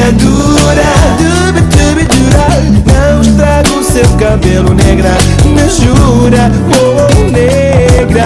[0.00, 2.46] Carapinha dura Dubi, dubi, dura
[2.86, 6.50] Não estraga o seu cabelo Negra, me jura
[6.80, 8.24] Oh negra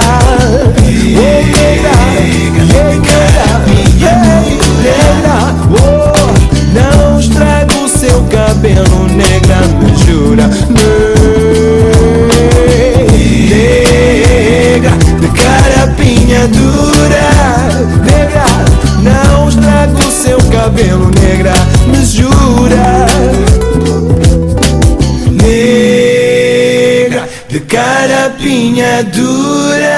[1.18, 1.94] Oh negra
[2.66, 3.46] Negra,
[4.82, 5.36] negra
[5.70, 6.24] Oh,
[6.72, 10.46] não estraga o seu cabelo Negra, me jura
[13.50, 17.23] Negra, de carapinha dura
[20.64, 21.52] cabelo Negra,
[21.86, 23.04] me jura
[25.30, 29.92] Negra, de carapinha dura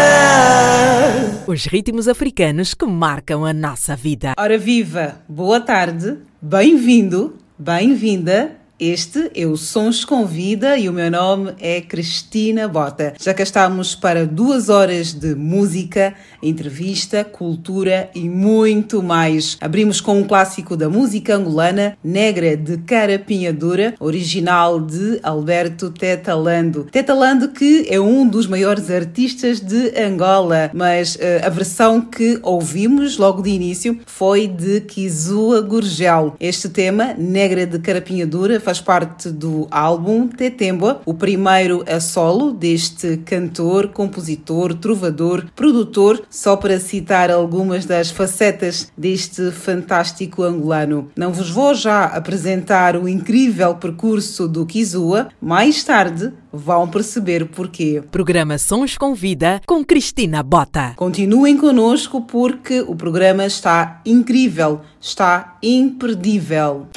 [1.47, 4.35] Os ritmos africanos que marcam a nossa vida.
[4.37, 8.57] Ora viva, boa tarde, bem-vindo, bem-vinda.
[8.79, 13.15] Este é o Sons com Vida e o meu nome é Cristina Bota.
[13.19, 16.13] Já cá estamos para duas horas de música,
[16.43, 19.57] entrevista, cultura e muito mais.
[19.63, 26.87] Abrimos com um clássico da música angolana, Negra de Carapinha Dura, original de Alberto Tetalando.
[26.93, 33.17] Tetalando que é um dos maiores artistas de Angola, mas eh, a versão que ouvimos
[33.17, 36.37] logo de início foi de Kizua Gurgel.
[36.39, 42.51] Este tema, Negra de Carapinha Dura, faz parte do álbum Tetemba, o primeiro a solo
[42.51, 51.09] deste cantor, compositor, trovador, produtor, só para citar algumas das facetas deste fantástico angolano.
[51.15, 58.03] Não vos vou já apresentar o incrível percurso do Kizua, mais tarde vão perceber porquê.
[58.11, 60.95] Programa Sons com Vida com Cristina Bota.
[60.97, 66.89] Continuem conosco porque o programa está incrível, está imperdível.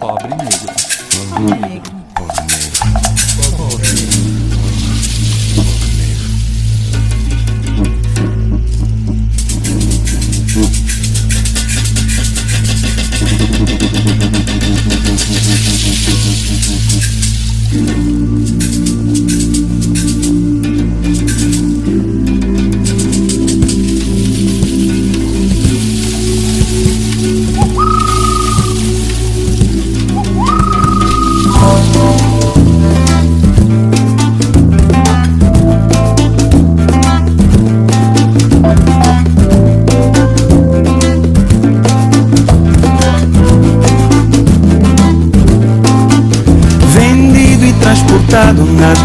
[0.00, 0.68] Pobre negro.
[1.38, 1.97] Vendido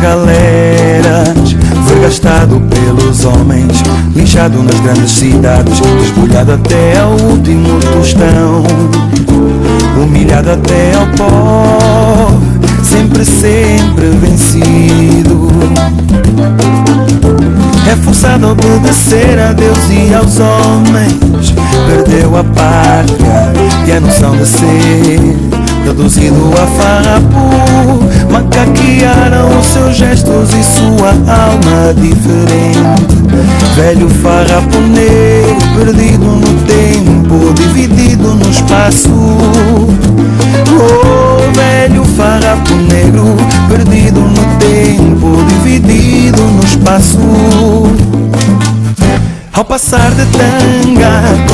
[0.03, 1.55] galeras
[1.87, 3.81] Foi gastado pelos homens
[4.13, 8.63] Lixado nas grandes cidades Desbolhado até ao último tostão.
[9.97, 12.29] Humilhado até ao pó
[12.83, 15.47] Sempre, sempre vencido.
[17.89, 21.53] É forçado a obedecer a Deus e aos homens
[21.87, 23.53] Perdeu a pátria
[23.87, 25.52] e a noção de ser
[25.85, 33.13] Reduzido a farrapo Macaquearam os seus gestos e sua alma diferente.
[33.75, 39.09] Velho farrapo negro Perdido no tempo Dividido no espaço.
[40.71, 43.35] Oh, velho farrapo negro
[43.67, 47.19] Perdido no tempo Dividido no espaço.
[49.53, 50.82] Ao passar de tanga,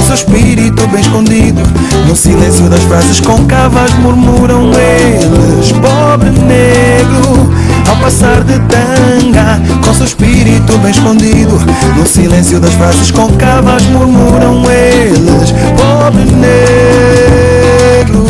[0.10, 1.62] seu espírito bem escondido.
[2.08, 5.72] No silêncio das frases concavas murmuram eles.
[5.72, 7.54] Pobre negro
[7.88, 11.60] Ao passar de tanga, com seu espírito bem escondido.
[11.96, 15.54] No silêncio das frases concavas murmuram eles.
[15.78, 18.26] Pobre negro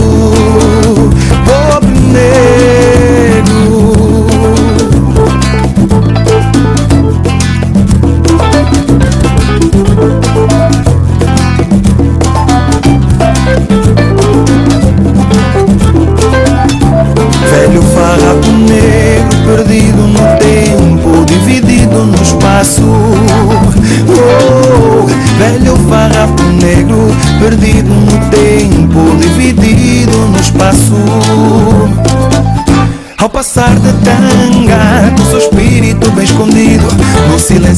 [1.45, 2.78] Pobre negro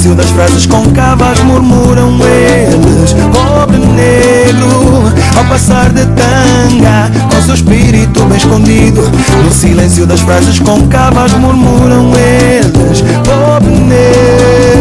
[0.01, 3.13] silêncio das frases concavas murmuram eles.
[3.31, 9.03] Pobre negro Ao passar de tanga, com seu espírito bem escondido.
[9.43, 13.01] No silêncio das frases concavas murmuram eles.
[13.24, 14.80] Pobre negro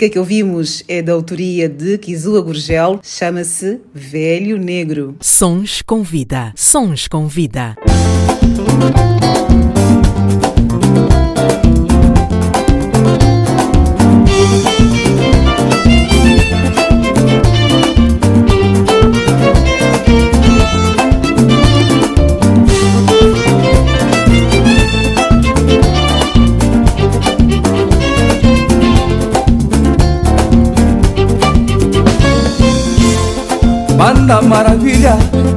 [0.00, 5.14] música que ouvimos é da autoria de Kizua Gurgel, chama-se Velho Negro.
[5.20, 6.54] Sons com Vida.
[6.56, 7.76] Sons com Vida.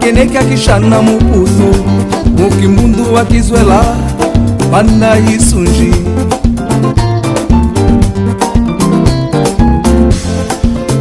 [0.04, 1.70] Keneke akishana mupuso
[2.38, 3.84] Mukimundu akizwela
[4.72, 5.94] banda isunji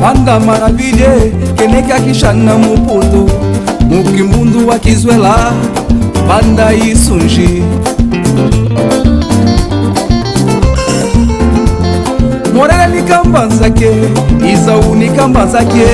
[0.01, 3.31] banda maravilhe keneke akishana muputu
[3.91, 5.53] mukimundu akizwela
[6.29, 7.63] banda isunji
[12.55, 13.91] morele likamba nzake
[14.53, 15.87] izau nikamba nzake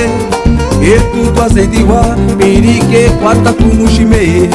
[0.83, 4.49] etu twazendiwa bilike kwata kumushime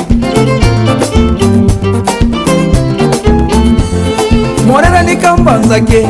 [4.67, 6.07] morera nikambanzake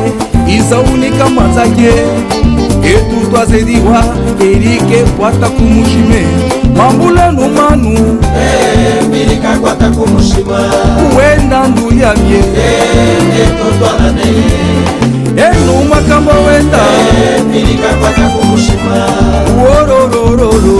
[0.47, 1.89] izau nikamwanzake
[2.83, 4.03] etu twazendiwa
[4.39, 6.25] bilike kwata kumushime
[6.77, 7.93] mambula numanu.
[7.93, 10.59] Eh, Bilika kwata kumushima
[11.11, 14.31] kuwenda ndu yamye eh, etu twanane
[15.37, 16.83] enu makambo wenda
[19.61, 20.79] wororororo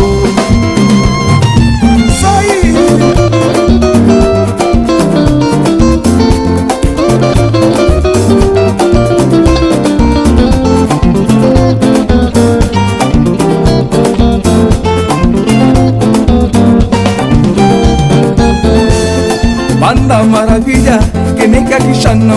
[19.80, 21.00] Banda maravilla
[21.38, 22.28] que me caquillan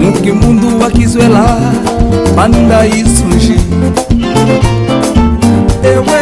[0.00, 1.44] moke mundu akizwela
[2.36, 3.56] banda isunji.
[5.82, 6.20] Ewe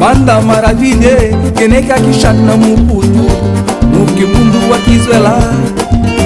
[0.00, 3.24] banda maravide kenekakishak na moputu
[3.92, 5.34] moke mundu akizwela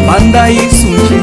[0.07, 1.21] banda isunji.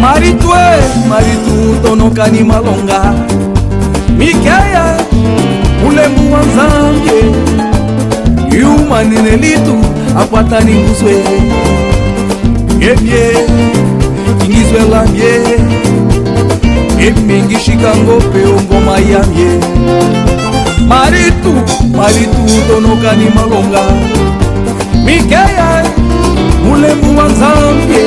[0.00, 0.66] Maritue
[1.08, 3.14] maritu tonokani malonga.
[4.18, 4.96] Mikeya
[5.88, 7.18] ulembu wa nzambe.
[8.60, 9.76] Yumanine litu
[10.20, 11.12] akwatani nguzwe.
[12.80, 13.24] Emye
[14.46, 15.32] ingizwela mye
[17.06, 19.50] emingishika ngope ongoma yamye
[20.88, 21.52] maritu
[21.96, 23.82] maritu tonokani malonga.
[25.04, 25.84] Mikeya
[26.72, 28.04] ulembu wa nzambye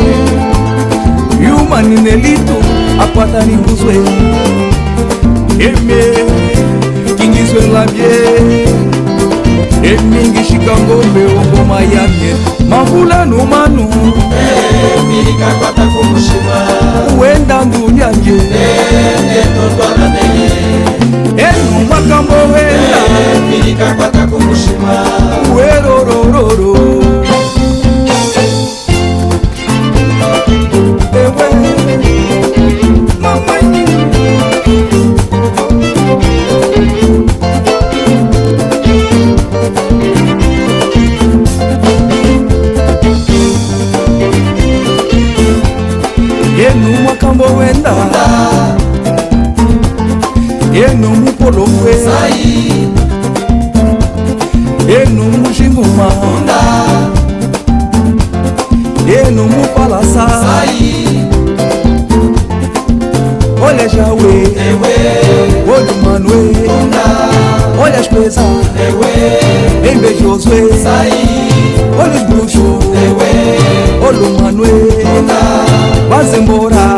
[1.48, 2.56] yumanine litu
[3.04, 3.96] akwatani nguzwe.
[5.60, 6.04] Emye
[7.18, 8.12] kingizwela mye
[9.84, 12.32] emingishika ngombe ongoma yamye
[12.70, 13.90] mavula numanu
[17.20, 18.32] wenda ngunyanje
[21.38, 23.02] enu makambo wenda.
[25.56, 27.01] Werorororo
[47.92, 48.26] makambo wenda
[50.74, 51.96] yenu mupolokwe
[54.88, 56.12] yenu mushinguma
[59.08, 60.28] yenu mupalasa
[63.66, 64.48] olha jawe
[65.68, 66.56] olha o manue
[67.84, 68.46] olha as pesas.
[69.92, 70.62] Embejosue
[72.00, 72.86] olha os bruxos.
[74.08, 74.72] Olha o manue
[76.10, 76.98] vas embora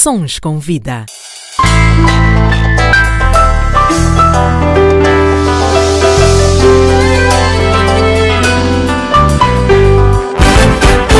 [0.00, 1.04] Sons com Vida.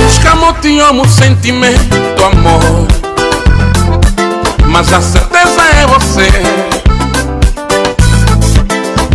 [0.08, 1.78] Escamoteamos o sentimento,
[2.24, 2.88] amor.
[4.66, 6.30] Mas a certeza é você.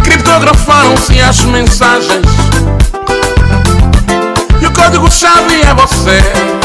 [0.04, 2.22] Criptografaram-se as mensagens.
[4.62, 6.65] E o código-chave é você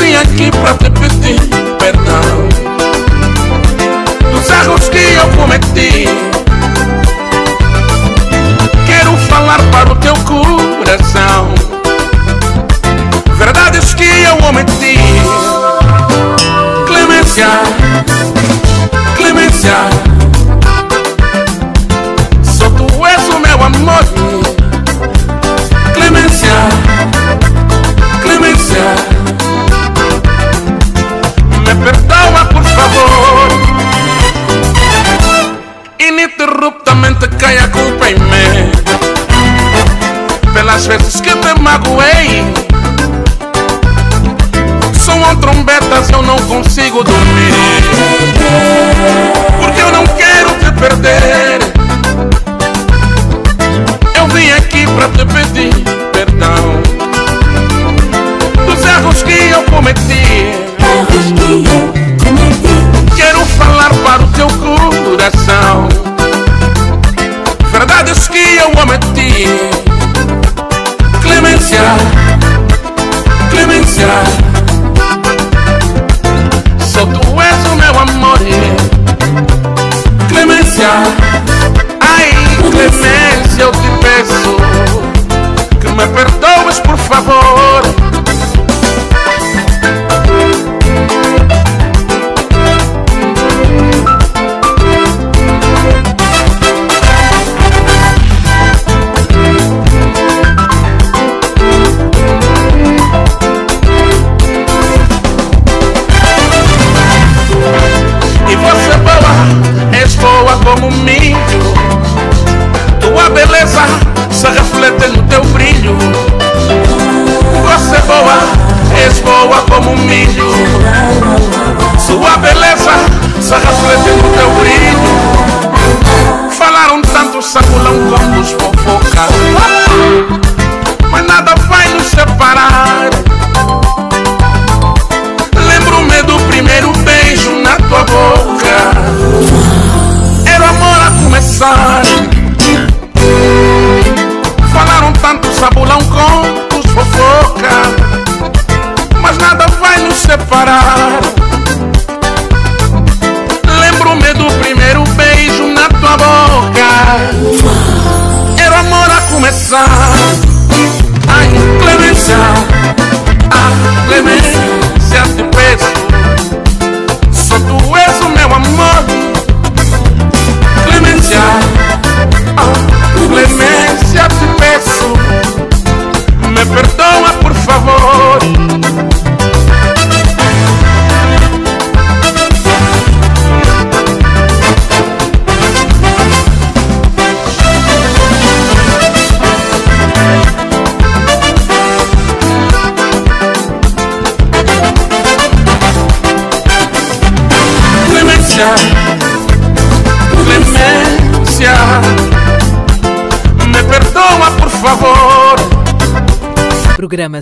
[0.00, 1.40] vim aqui pra te pedir
[1.78, 2.48] perdão.
[4.32, 6.08] Dos erros que eu cometi.
[8.86, 11.54] Quero falar para o teu coração.
[13.36, 14.98] Verdades que eu omiti.
[16.86, 17.48] Clemência.
[19.16, 20.09] Clemência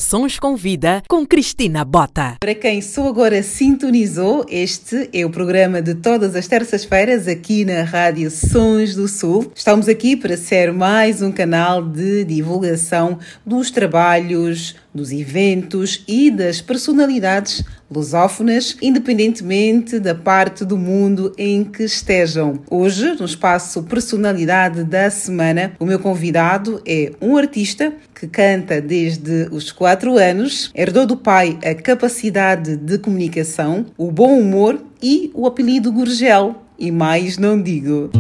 [0.08, 2.36] Sons com Vida com Cristina Bota.
[2.40, 7.82] Para quem só agora sintonizou, este é o programa de todas as terças-feiras aqui na
[7.82, 9.52] Rádio Sons do Sul.
[9.54, 16.62] Estamos aqui para ser mais um canal de divulgação dos trabalhos, dos eventos e das
[16.62, 22.60] personalidades lusófonas, independentemente da parte do mundo em que estejam.
[22.70, 29.48] Hoje, no espaço Personalidade da Semana, o meu convidado é um artista que canta desde
[29.52, 35.46] os 4 anos, herdou do pai a capacidade de comunicação, o bom humor e o
[35.46, 36.57] apelido Gurgel.
[36.78, 38.11] E mais não digo.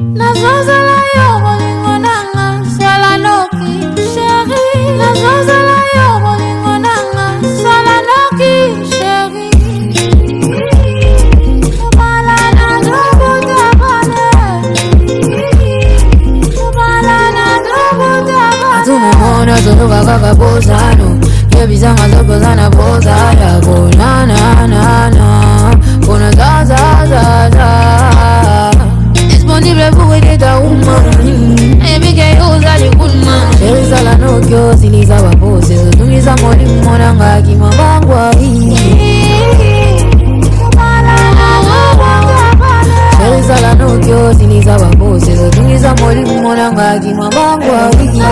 [19.58, 21.18] mazoruka kakabuzano
[21.50, 25.26] kebiza mazoko zanabuzaya kunananana
[26.06, 27.68] kunazazazaza
[29.28, 31.82] disponible pour aider ta woman.
[31.94, 38.34] Ebike uza likulma sherisa la nokyo ziliza bapose zotumiza mwalimu mwananga kimabangwa
[43.18, 48.22] sherisa la nokyo ziliza bapose zotumiza mwalimu mwananga kimabangwa wiki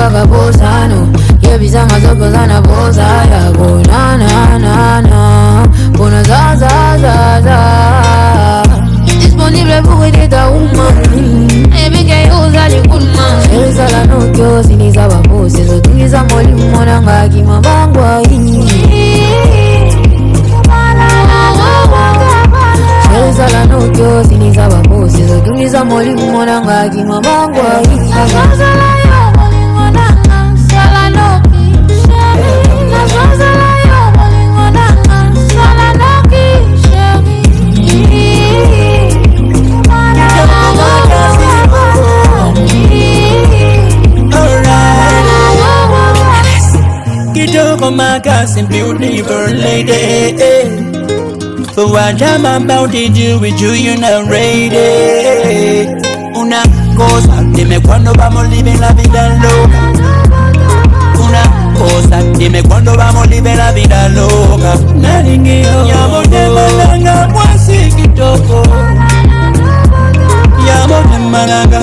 [0.00, 1.08] mpaka babosano
[1.42, 7.58] yebizanga zokozana boza yako nananana mpona zazazaza
[9.04, 11.48] disponible pour aider ta umani
[11.84, 13.26] ebike ozali kulma
[13.68, 18.64] ezala noki osiniza babosi ezotungiza molimo nanga akima bangwai
[23.28, 28.89] ezala noki osiniza babosi ezotungiza molimo nanga akima bangwai
[47.90, 50.36] my god, and beautiful lady.
[51.74, 55.88] For what I'm about to do with you, you're not ready.
[56.34, 56.62] Una
[56.96, 59.80] cosa, dime cuándo vamos living la vida loca.
[61.24, 61.42] Una
[61.78, 64.76] cosa, dime cuándo vamos living la vida loca.
[64.94, 68.62] Naringeo, ya malanga, wasi kitoko.
[70.66, 70.86] Ya
[71.30, 71.80] malanga,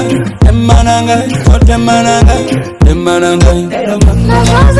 [0.53, 1.17] malanga,
[1.77, 2.35] malanga,
[2.95, 4.76] malanga.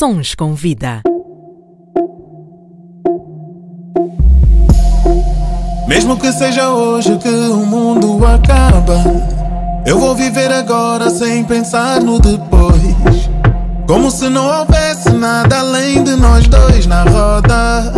[0.00, 1.02] Sons com Vida.
[5.86, 8.96] Mesmo que seja hoje que o mundo acaba,
[9.84, 13.28] eu vou viver agora sem pensar no depois.
[13.86, 17.92] Como se não houvesse nada além de nós dois na roda.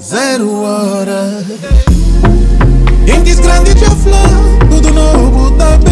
[0.00, 1.44] Zero horas.
[3.12, 5.87] Em desgrande de flor, tudo novo da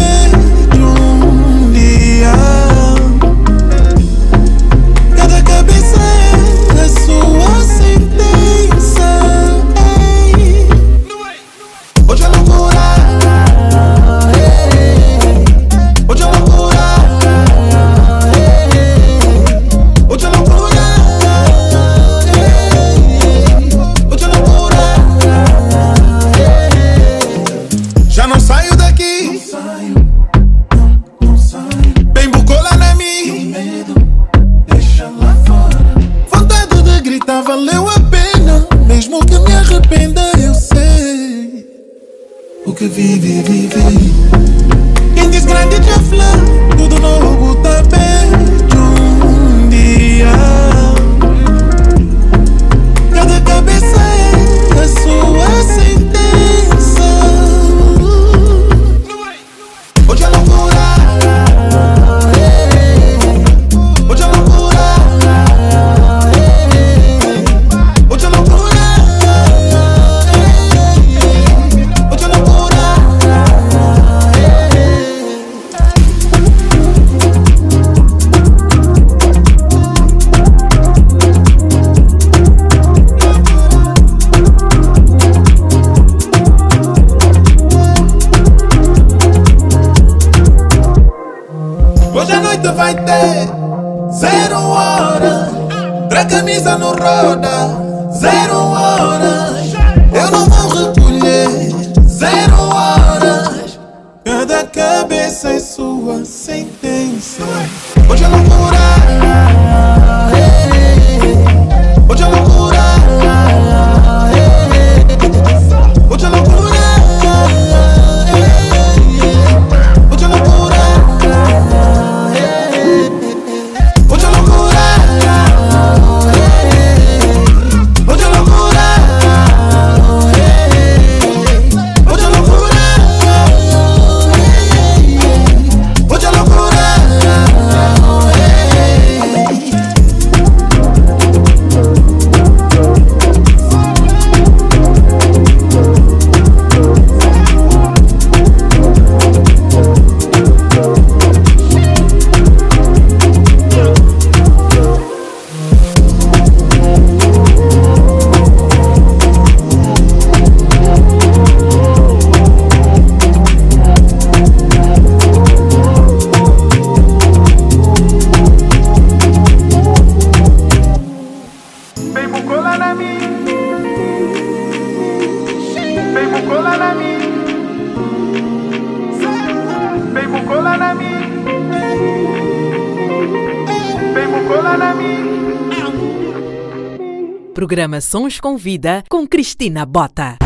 [188.01, 190.37] Sons com Vida com Cristina Bota.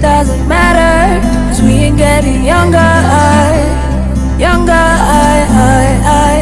[0.00, 0.79] Doesn't matter,
[2.00, 2.78] getting younger.
[2.78, 3.78] I,
[4.40, 5.36] Younger, I,
[5.76, 5.84] I,
[6.24, 6.36] I,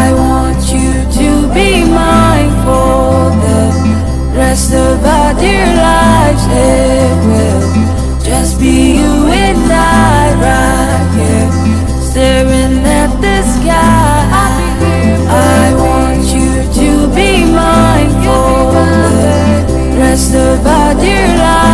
[0.00, 3.60] I want you to be mine for the
[4.34, 6.44] rest of our dear lives.
[6.48, 7.62] It will
[8.24, 11.50] just be you and I right here,
[12.08, 14.20] staring at the sky.
[15.28, 21.71] I want you to be mine for the rest of our dear lives.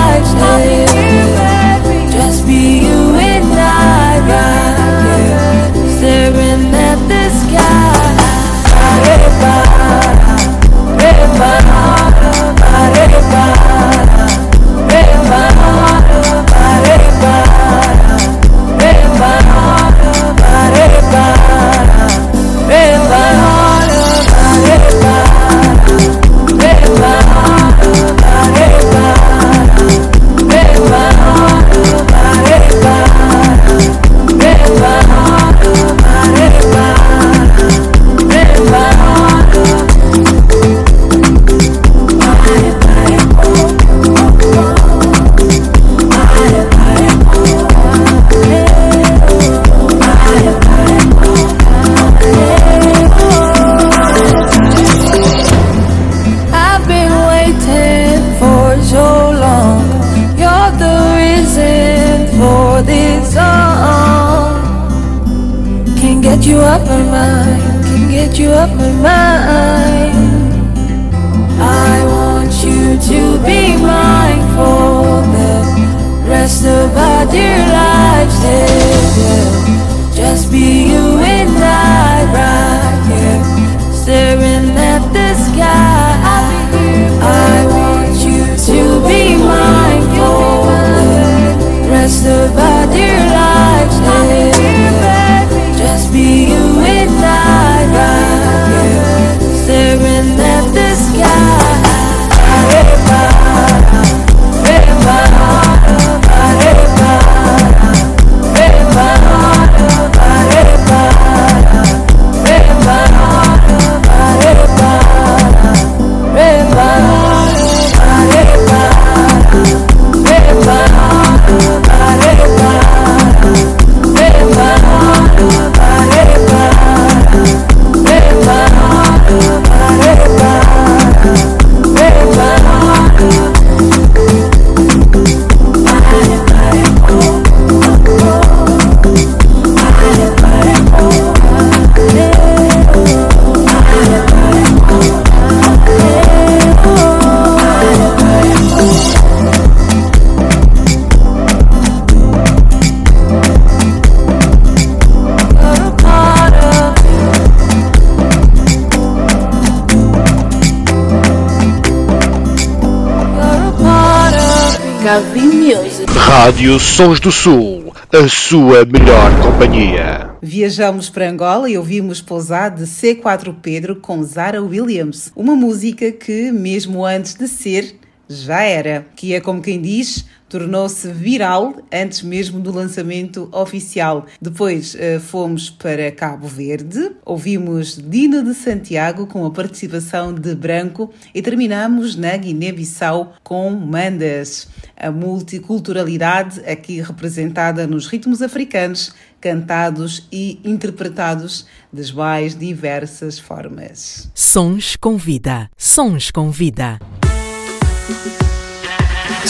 [166.59, 170.31] Rádio Sons do Sul, a sua melhor companhia.
[170.43, 176.51] Viajamos para Angola e ouvimos Pousar de C4 Pedro com Zara Williams, uma música que,
[176.51, 177.95] mesmo antes de ser,
[178.29, 184.27] já era, que é como quem diz, tornou-se viral antes mesmo do lançamento oficial.
[184.41, 191.13] Depois uh, fomos para Cabo Verde, ouvimos Dino de Santiago com a participação de Branco
[191.35, 200.61] e terminamos na Guiné-Bissau com Mandas, a multiculturalidade aqui representada nos ritmos africanos, cantados e
[200.65, 204.31] interpretados das mais diversas formas.
[204.35, 206.99] Sons com vida, sons com vida.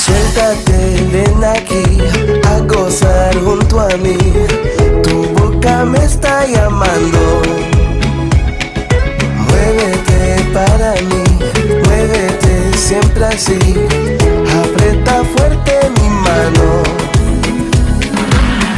[0.05, 1.85] Suéltate, ven aquí
[2.47, 4.17] a gozar junto a mí.
[5.03, 7.43] Tu boca me está llamando.
[9.49, 11.25] Muévete para mí,
[11.85, 13.59] muévete siempre así.
[14.63, 16.83] Aprieta fuerte mi mano.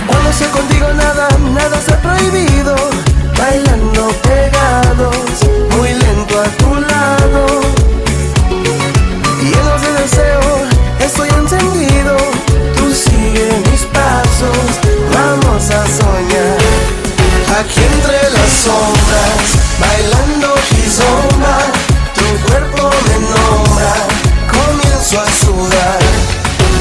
[0.06, 2.74] Cuando estoy contigo nada, nada se ha prohibido.
[3.36, 5.16] Bailando pegados,
[5.76, 7.46] muy lento a tu lado.
[9.42, 10.39] Llenos de deseo,
[17.60, 19.44] aquí entre las sombras,
[19.78, 21.58] bailando gizomba,
[22.14, 23.92] tu cuerpo me nombra,
[24.56, 26.00] comienzo a sudar,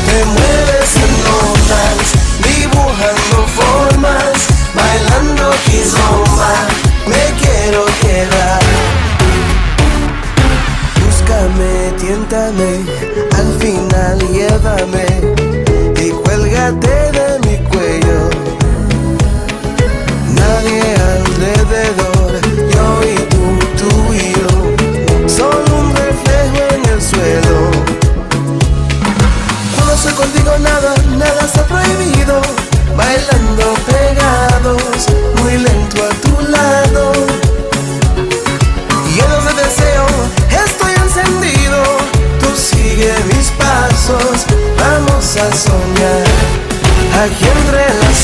[0.07, 1.99] te mueves en notas,
[2.47, 4.35] dibujando formas,
[4.73, 6.53] bailando gizomba,
[7.07, 8.61] me quiero quedar.
[11.03, 12.85] Búscame, tiéntame,
[13.37, 15.07] al final llévame
[16.01, 17.08] y cuélgate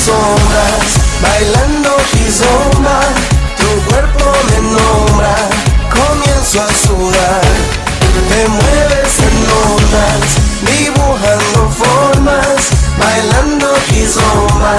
[0.06, 0.90] sombras,
[1.20, 3.00] bailando kizomba,
[3.58, 5.36] tu cuerpo me nombra,
[5.98, 7.46] comienzo a sudar.
[8.30, 10.26] Te mueves en ondas,
[10.70, 12.60] dibujando formas,
[13.00, 14.76] bailando kizomba,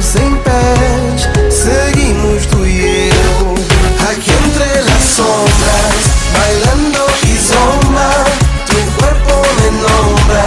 [0.00, 3.54] bailando sem pés, seguimos tu e eu.
[4.10, 6.00] Aqui entre las sombras,
[6.32, 8.10] bailando kizomba,
[8.66, 10.46] tu cuerpo me nombra,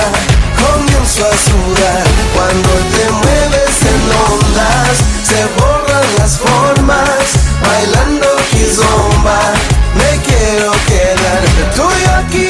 [0.59, 2.03] comienzo a sudar.
[2.33, 7.23] Cuando te mueves en ondas, se borran las formas,
[7.61, 9.39] bailando kizomba,
[9.95, 11.41] me quiero quedar.
[11.75, 12.42] Tú y aquí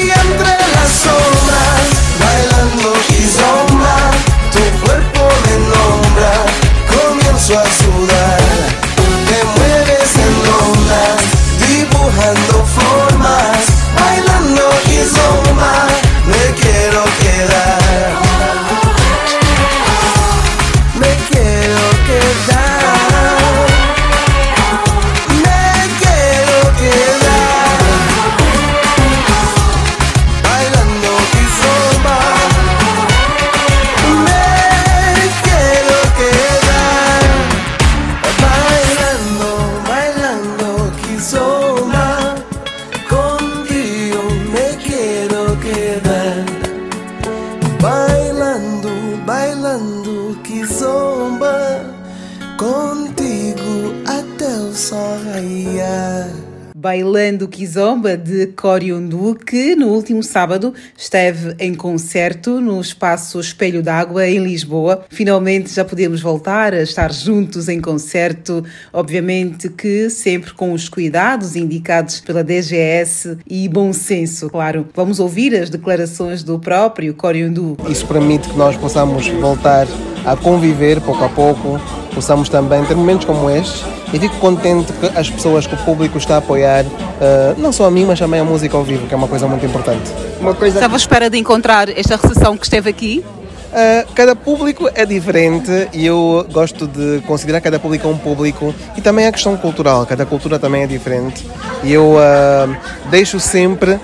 [57.34, 64.26] Bailando Kizomba de Coriundu, que no último sábado esteve em concerto no espaço Espelho d'Água
[64.26, 65.04] em Lisboa.
[65.10, 71.56] Finalmente já podemos voltar a estar juntos em concerto, obviamente que sempre com os cuidados
[71.56, 74.86] indicados pela DGS e bom senso, claro.
[74.94, 77.76] Vamos ouvir as declarações do próprio Coriundu.
[77.88, 79.88] Isso permite que nós possamos voltar
[80.24, 81.80] a conviver pouco a pouco,
[82.14, 86.16] possamos também ter momentos como estes e fico contente que as pessoas, que o público
[86.16, 86.84] está a apoiar,
[87.24, 89.48] eh, não só a mim, mas também a música ao vivo, que é uma coisa
[89.48, 90.10] muito importante.
[90.38, 93.24] Uma coisa Estava à espera de encontrar esta recepção que esteve aqui?
[93.72, 99.00] Uh, cada público é diferente e eu gosto de considerar cada público um público e
[99.00, 101.44] também a questão cultural, cada cultura também é diferente
[101.82, 102.76] e eu uh,
[103.10, 103.98] deixo sempre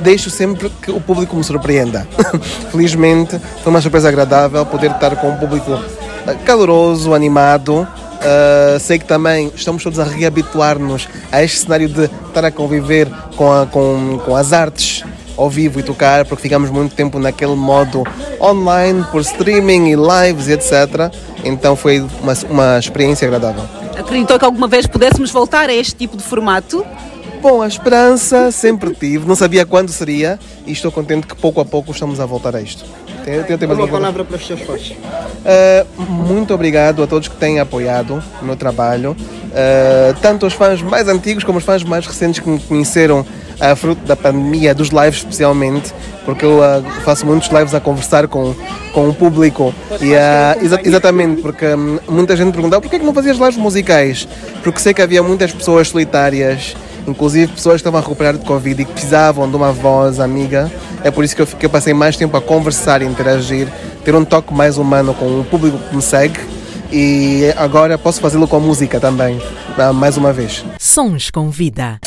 [0.00, 2.06] deixo sempre que o público me surpreenda.
[2.70, 5.76] Felizmente foi uma surpresa agradável poder estar com um público
[6.44, 7.88] caloroso, animado.
[8.20, 13.08] Uh, sei que também estamos todos a reabituar-nos a este cenário de estar a conviver
[13.36, 15.02] com, a- com, com as artes
[15.38, 18.04] ao vivo e tocar, porque ficamos muito tempo naquele modo
[18.38, 21.10] online, por streaming e lives e etc.
[21.44, 23.64] Então foi uma, uma experiência agradável.
[23.98, 26.84] Acreditou que alguma vez pudéssemos voltar a este tipo de formato?
[27.40, 31.64] Bom, a esperança sempre tive, não sabia quando seria e estou contente que pouco a
[31.64, 32.84] pouco estamos a voltar a isto.
[33.24, 34.90] Tem, tem, tem mais Uma palavra para os seus fãs.
[34.90, 39.16] Uh, muito obrigado a todos que têm apoiado o meu trabalho,
[39.50, 43.26] Uh, tanto os fãs mais antigos como os fãs mais recentes que me conheceram
[43.58, 45.92] a fruto da pandemia, dos lives especialmente,
[46.24, 48.54] porque eu uh, faço muitos lives a conversar com,
[48.92, 49.74] com o público.
[50.00, 54.28] E, uh, exa- exatamente, porque hum, muita gente perguntava porquê que não fazias lives musicais?
[54.62, 56.76] Porque sei que havia muitas pessoas solitárias,
[57.06, 60.70] inclusive pessoas que estavam a recuperar de Covid e que precisavam de uma voz amiga.
[61.02, 63.68] É por isso que eu, que eu passei mais tempo a conversar e interagir,
[64.04, 66.38] ter um toque mais humano com o público que me segue.
[66.92, 69.40] E agora posso fazê-lo com a música também,
[69.78, 70.64] ah, mais uma vez.
[70.78, 72.00] Sons com vida.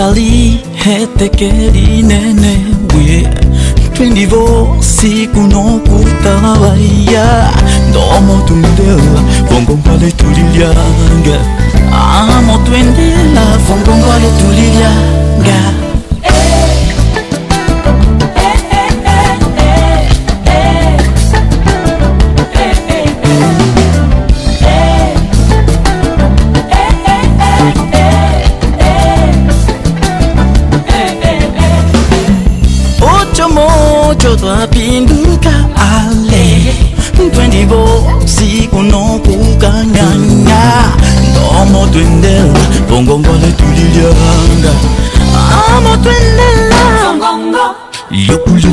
[0.01, 2.57] tozali heteke linene
[2.89, 3.29] buye
[3.95, 7.51] twindivo siku nokutana baya
[7.93, 9.21] nomotundela
[9.51, 11.39] vongongwale tulilyanga
[11.93, 15.90] amotwendela ah, vongongwale tulilyanga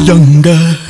[0.07, 0.86] 真的。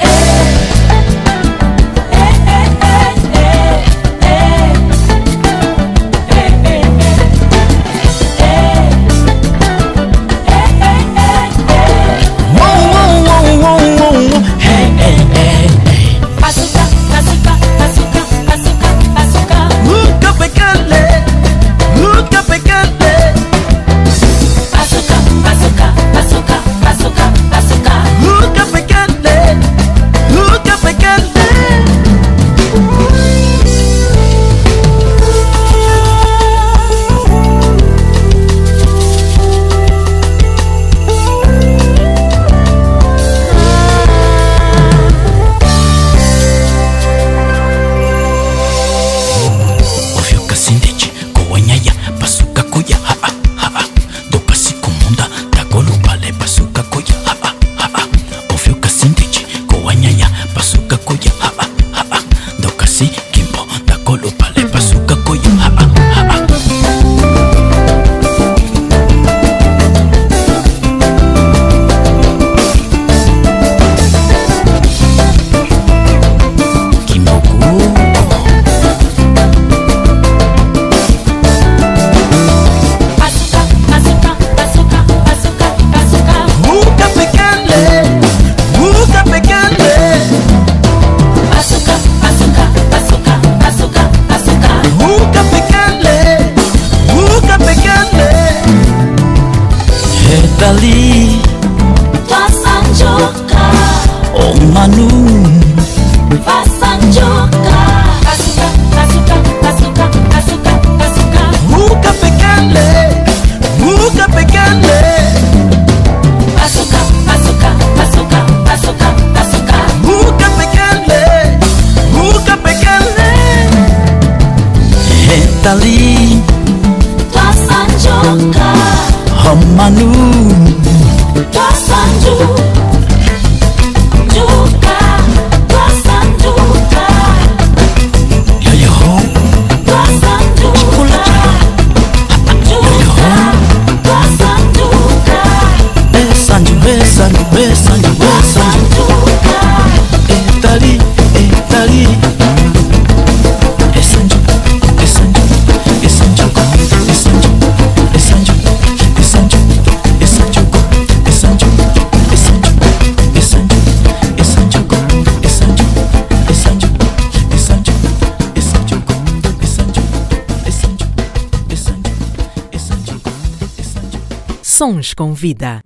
[174.98, 175.82] Sons com vida.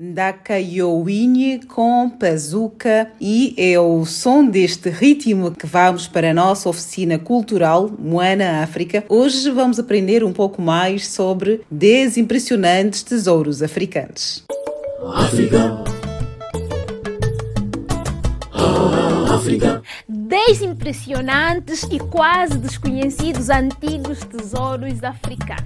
[1.67, 7.89] Com Pazuca e é o som deste ritmo que vamos para a nossa oficina cultural
[7.99, 9.03] Moana África.
[9.09, 14.45] Hoje vamos aprender um pouco mais sobre 10 impressionantes tesouros africanos.
[20.07, 25.60] Dez impressionantes e quase desconhecidos antigos tesouros africanos.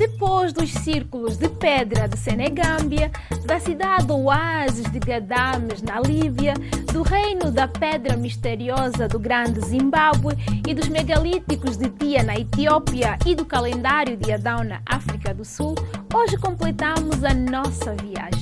[0.00, 3.10] Depois dos círculos de pedra de Senegâmbia,
[3.44, 6.54] da cidade oásis de Gadames, na Líbia,
[6.90, 10.32] do reino da pedra misteriosa do Grande Zimbábue
[10.66, 15.44] e dos megalíticos de Tia na Etiópia e do calendário de Adão na África do
[15.44, 15.74] Sul,
[16.14, 18.39] hoje completamos a nossa viagem.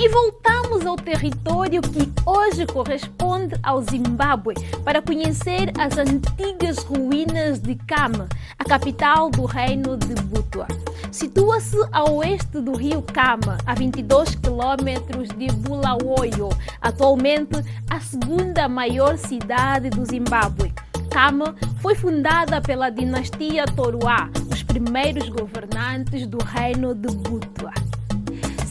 [0.00, 7.74] E voltamos ao território que hoje corresponde ao Zimbábue para conhecer as antigas ruínas de
[7.74, 10.68] Kama, a capital do reino de Butua.
[11.10, 16.48] Situa-se a oeste do rio Kama, a 22 quilômetros de Bulawayo,
[16.80, 17.56] atualmente
[17.90, 20.72] a segunda maior cidade do Zimbábue.
[21.10, 27.87] Kama foi fundada pela dinastia Toruá, os primeiros governantes do reino de Butua.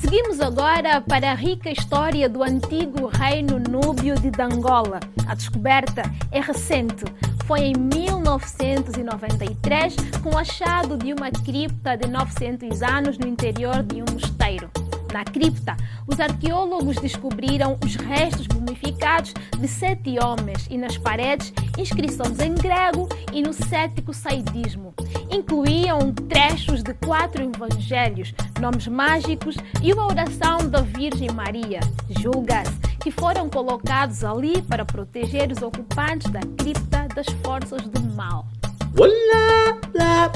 [0.09, 5.01] Seguimos agora para a rica história do antigo reino núbio de Dangola.
[5.27, 7.03] A descoberta é recente.
[7.45, 14.01] Foi em 1993 com o achado de uma cripta de 900 anos no interior de
[14.01, 14.37] um mosteiro.
[15.17, 22.39] Na cripta, os arqueólogos descobriram os restos mumificados de sete homens e nas paredes inscrições
[22.39, 24.93] em grego e no cético saidismo.
[25.31, 31.79] Incluíam trechos de quatro evangelhos, nomes mágicos e uma oração da Virgem Maria.
[32.19, 38.45] Julga-se que foram colocados ali para proteger os ocupantes da cripta das forças do mal.
[38.95, 40.31] Olá, lá.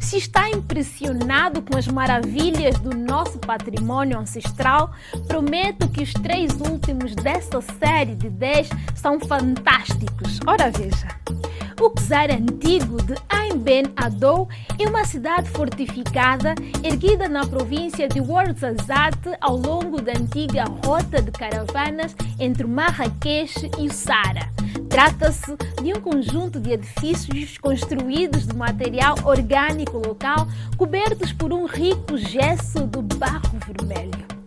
[0.00, 4.92] Se está impressionado com as maravilhas do nosso patrimônio ancestral,
[5.28, 10.40] prometo que os três últimos dessa série de 10 são fantásticos.
[10.46, 11.06] Ora veja.
[11.80, 14.46] O czar antigo de Ain Ben Adou
[14.78, 16.54] é uma cidade fortificada
[16.84, 23.86] erguida na província de Ouarzazate ao longo da antiga rota de caravanas entre Marrakech e
[23.86, 24.50] o Sara.
[24.90, 32.18] Trata-se de um conjunto de edifícios construídos de material orgânico local, cobertos por um rico
[32.18, 34.39] gesso do barro vermelho.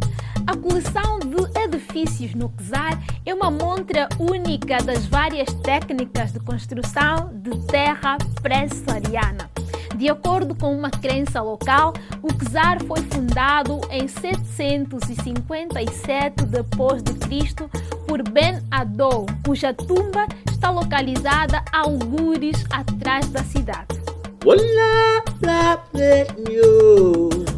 [0.46, 7.32] A coleção de edifícios no Czar é uma montra única das várias técnicas de construção
[7.34, 9.50] de terra pré-sariana.
[9.96, 17.70] De acordo com uma crença local, o Czar foi fundado em 757 d.C.
[18.08, 24.02] por Ben Adou, cuja tumba está localizada a algures atrás da cidade.
[24.46, 25.24] Olá.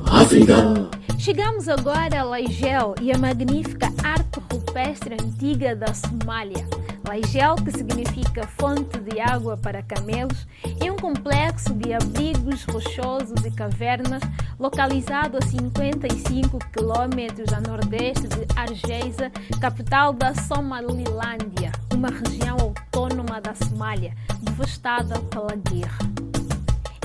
[0.05, 0.89] África.
[1.17, 6.67] Chegamos agora a Laigel e a magnífica arte rupestre antiga da Somália.
[7.07, 10.47] Laigel, que significa fonte de água para camelos,
[10.83, 14.21] é um complexo de abrigos rochosos e cavernas
[14.59, 23.53] localizado a 55 quilômetros a nordeste de Hargeisa, capital da Somalilândia, uma região autônoma da
[23.55, 26.24] Somália, devastada pela guerra.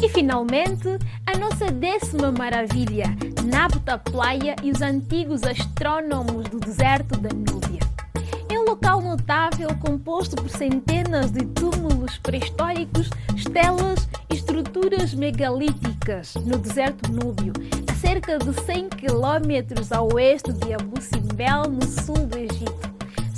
[0.02, 3.04] E finalmente, a nossa décima maravilha,
[3.44, 7.80] Nabta Playa e os antigos astrônomos do deserto da Núbia.
[8.48, 16.56] É um local notável composto por centenas de túmulos pré-históricos, estelas e estruturas megalíticas no
[16.56, 17.52] deserto núbio,
[17.86, 22.89] a cerca de 100 km a oeste de Abu Simbel, no sul do Egito.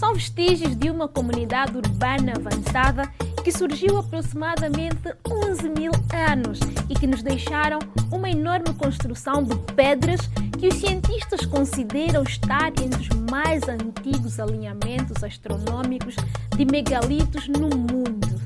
[0.03, 3.09] São vestígios de uma comunidade urbana avançada
[3.45, 5.93] que surgiu aproximadamente 11 mil
[6.29, 6.59] anos
[6.91, 7.79] e que nos deixaram
[8.11, 10.23] uma enorme construção de pedras
[10.59, 16.17] que os cientistas consideram estar entre os mais antigos alinhamentos astronômicos
[16.57, 18.41] de megalitos no mundo.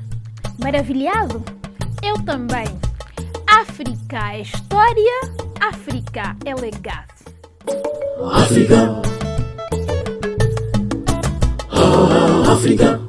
[0.59, 1.43] Maravilhado?
[2.03, 2.67] Eu também.
[3.47, 5.21] África é história,
[5.59, 7.15] África é legado.
[8.31, 9.26] África.
[12.49, 13.01] Ah, África.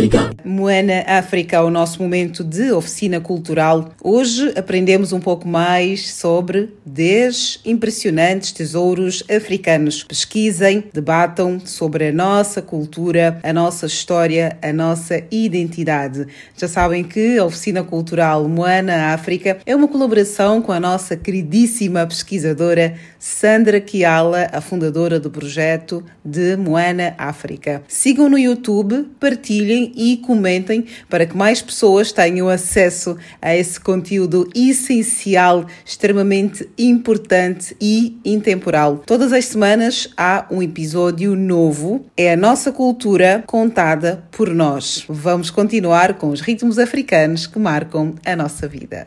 [0.00, 0.30] África.
[0.42, 3.92] Moana África, o nosso momento de oficina cultural.
[4.02, 10.02] Hoje aprendemos um pouco mais sobre 10 impressionantes tesouros africanos.
[10.04, 16.26] Pesquisem, debatam sobre a nossa cultura, a nossa história, a nossa identidade.
[16.56, 22.06] Já sabem que a oficina cultural Moana África é uma colaboração com a nossa queridíssima
[22.06, 27.82] pesquisadora Sandra Kiala, a fundadora do projeto de Moana África.
[27.86, 34.48] Sigam no YouTube, partilhem e comentem para que mais pessoas tenham acesso a esse conteúdo
[34.54, 39.02] essencial, extremamente importante e intemporal.
[39.06, 42.06] Todas as semanas há um episódio novo.
[42.16, 45.04] É a nossa cultura contada por nós.
[45.08, 49.06] Vamos continuar com os ritmos africanos que marcam a nossa vida.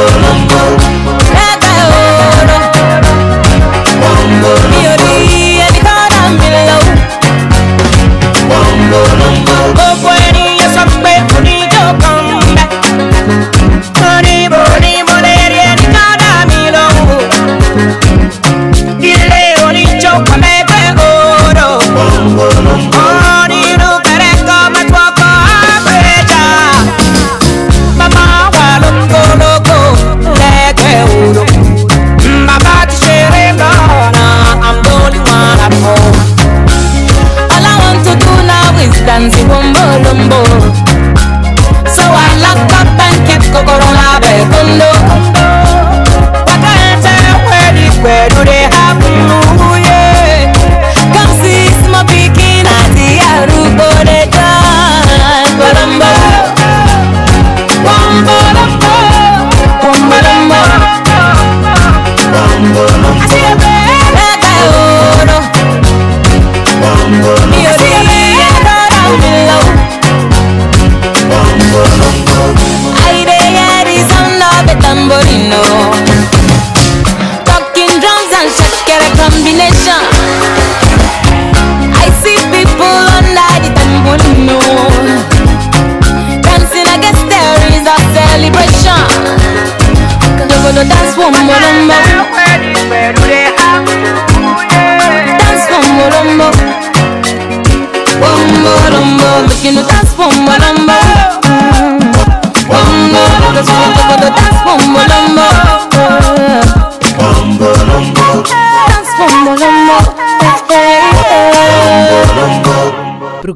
[0.00, 0.49] todos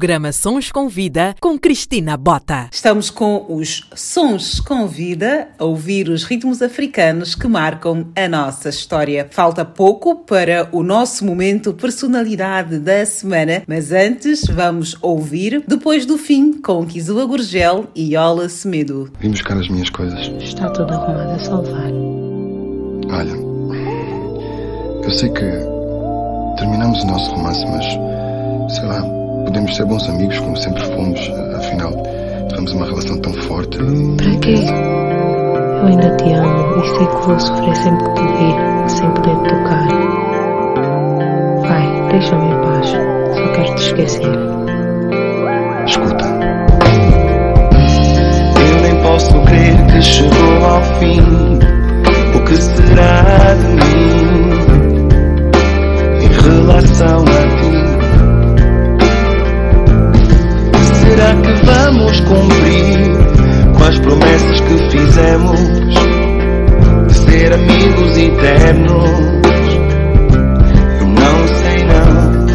[0.05, 2.69] Programa Sons com Vida com Cristina Bota.
[2.71, 8.69] Estamos com os Sons com Vida a ouvir os ritmos africanos que marcam a nossa
[8.69, 9.27] história.
[9.31, 16.19] Falta pouco para o nosso momento Personalidade da Semana, mas antes vamos ouvir Depois do
[16.19, 19.11] Fim com Kizua Gurgel e Yola Semedo.
[19.19, 20.19] Vim buscar as minhas coisas.
[20.39, 21.91] Está tudo arrumado a salvar.
[23.09, 23.35] Olha,
[25.03, 25.51] eu sei que
[26.59, 27.85] terminamos o nosso romance, mas
[28.71, 31.19] sei lá, podemos ser bons amigos como sempre fomos.
[31.55, 31.93] Afinal,
[32.49, 33.77] tivemos uma relação tão forte.
[33.77, 34.55] Para quê?
[35.81, 39.35] Eu ainda te amo e sei que vou sofrer sempre que te vir, sem poder
[39.35, 39.87] te tocar.
[41.61, 42.87] Vai, deixa-me em paz.
[42.89, 44.35] Só quero te esquecer.
[45.85, 46.25] Escuta.
[48.59, 51.21] Eu nem posso crer que chegou ao fim.
[52.35, 54.49] O que será de mim
[56.21, 57.25] em relação a
[57.61, 57.74] ti?
[61.25, 62.99] Será que vamos cumprir
[63.75, 65.59] com as promessas que fizemos
[67.07, 69.09] de ser amigos eternos?
[70.99, 72.45] Eu não sei não.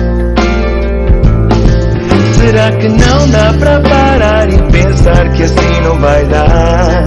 [2.35, 7.05] Será que não dá para parar e pensar que assim não vai dar?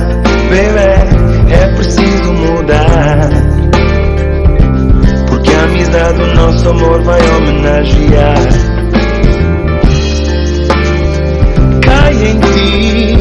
[0.49, 3.30] Baby, é preciso mudar.
[5.30, 8.72] Porque a amizade do nosso amor vai homenagear.
[12.24, 13.17] Em ti,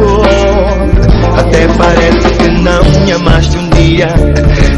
[0.00, 4.08] oh, até parece que não me amaste um dia.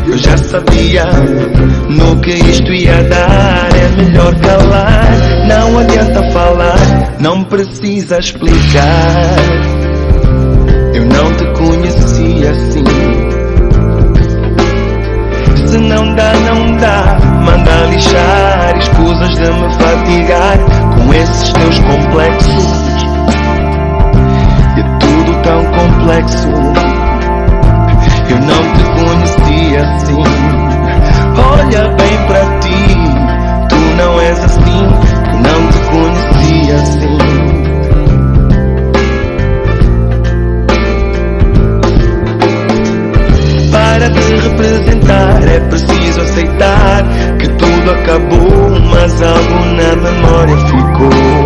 [0.06, 1.04] Eu já sabia
[1.88, 3.68] no que isto ia dar.
[3.74, 5.06] É melhor calar,
[5.48, 9.36] não adianta falar, não precisa explicar.
[10.94, 12.84] Eu não te conheci assim.
[15.66, 17.18] Se não dá, não dá.
[17.44, 20.58] Manda lixar, escusas de me fatigar
[20.94, 22.81] com esses teus complexos.
[25.42, 26.48] Tão complexo.
[28.30, 30.22] Eu não te conheci assim.
[31.36, 32.82] Olha bem para ti,
[33.68, 34.84] tu não és assim.
[35.26, 37.18] Eu não te conheci assim.
[43.72, 47.04] Para te representar é preciso aceitar
[47.38, 51.41] que tudo acabou, mas algo na memória ficou.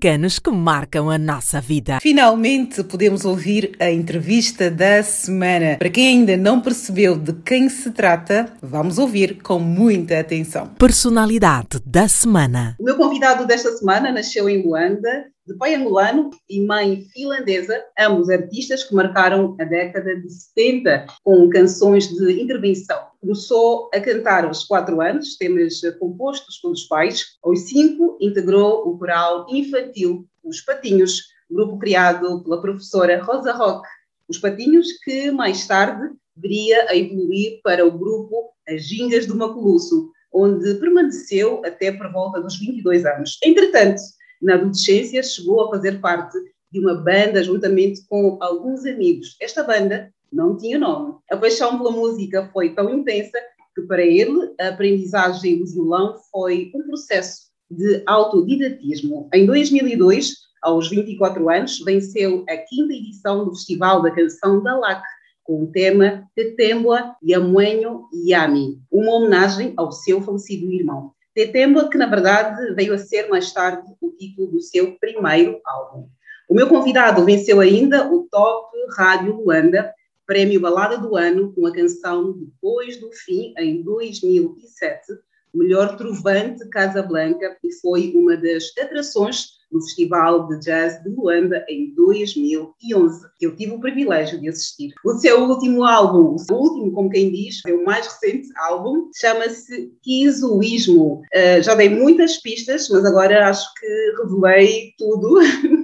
[0.00, 2.00] Africanos que marcam a nossa vida.
[2.00, 5.76] Finalmente podemos ouvir a entrevista da semana.
[5.76, 10.68] Para quem ainda não percebeu de quem se trata, vamos ouvir com muita atenção.
[10.78, 12.76] Personalidade da semana.
[12.80, 18.28] O meu convidado desta semana nasceu em Luanda, de pai angolano e mãe finlandesa, ambos
[18.28, 22.98] artistas que marcaram a década de 70 com canções de intervenção.
[23.20, 27.36] Começou a cantar aos 4 anos, temas compostos pelos pais.
[27.42, 33.88] Aos 5, integrou o coral infantil Os Patinhos, grupo criado pela professora Rosa Roque.
[34.28, 40.10] Os Patinhos, que mais tarde viria a evoluir para o grupo As Gingas do Maculuço,
[40.32, 43.38] onde permaneceu até por volta dos 22 anos.
[43.42, 44.00] Entretanto,
[44.40, 46.38] na adolescência, chegou a fazer parte
[46.70, 49.36] de uma banda juntamente com alguns amigos.
[49.40, 51.16] Esta banda não tinha nome.
[51.30, 53.38] A paixão pela música foi tão intensa
[53.74, 59.28] que para ele a aprendizagem do violão foi um processo de autodidatismo.
[59.32, 65.02] Em 2002, aos 24 anos, venceu a quinta edição do Festival da Canção da LAC,
[65.42, 71.12] com o tema Tetembua Yamuenho Yami, uma homenagem ao seu falecido irmão.
[71.34, 76.08] Tetembua, que na verdade veio a ser mais tarde o título do seu primeiro álbum.
[76.48, 79.94] O meu convidado venceu ainda o Top Rádio Luanda,
[80.26, 85.12] prémio Balada do Ano, com a canção Depois do Fim, em 2007,
[85.54, 91.94] melhor trovante Casablanca, e foi uma das atrações no Festival de Jazz de Luanda em
[91.94, 94.92] 2011, que eu tive o privilégio de assistir.
[95.04, 99.92] O seu último álbum, o último, como quem diz, é o mais recente álbum, chama-se
[100.02, 101.22] Kizuísmo.
[101.34, 105.38] Uh, já dei muitas pistas, mas agora acho que revelei tudo.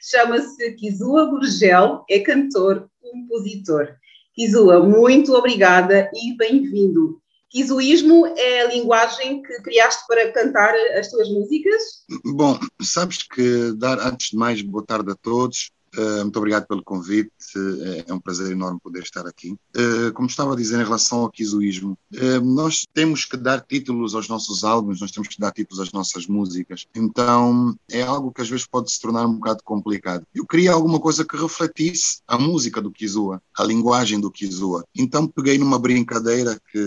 [0.00, 3.88] Chama-se Kizua Gurgel, é cantor, compositor.
[4.32, 7.20] Kizua, muito obrigada e bem-vindo.
[7.50, 12.04] Kizuísmo é a linguagem que criaste para cantar as tuas músicas?
[12.24, 15.70] Bom, sabes que dar antes de mais boa tarde a todos.
[15.96, 19.56] Uh, muito obrigado pelo convite, uh, é um prazer enorme poder estar aqui.
[19.74, 21.96] Uh, como estava a dizer em relação ao quizuísmo,
[22.42, 26.26] nós temos que dar títulos aos nossos álbuns, nós temos que dar títulos às nossas
[26.26, 30.24] músicas, então é algo que às vezes pode se tornar um bocado complicado.
[30.34, 34.84] Eu queria alguma coisa que refletisse a música do Kizua, a linguagem do Kizua.
[34.94, 36.78] Então peguei numa brincadeira que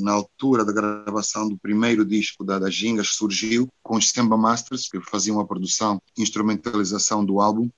[0.00, 4.88] na altura da gravação do primeiro disco da, da Gingas surgiu com os Samba Masters,
[4.88, 7.68] que faziam a produção e instrumentalização do álbum,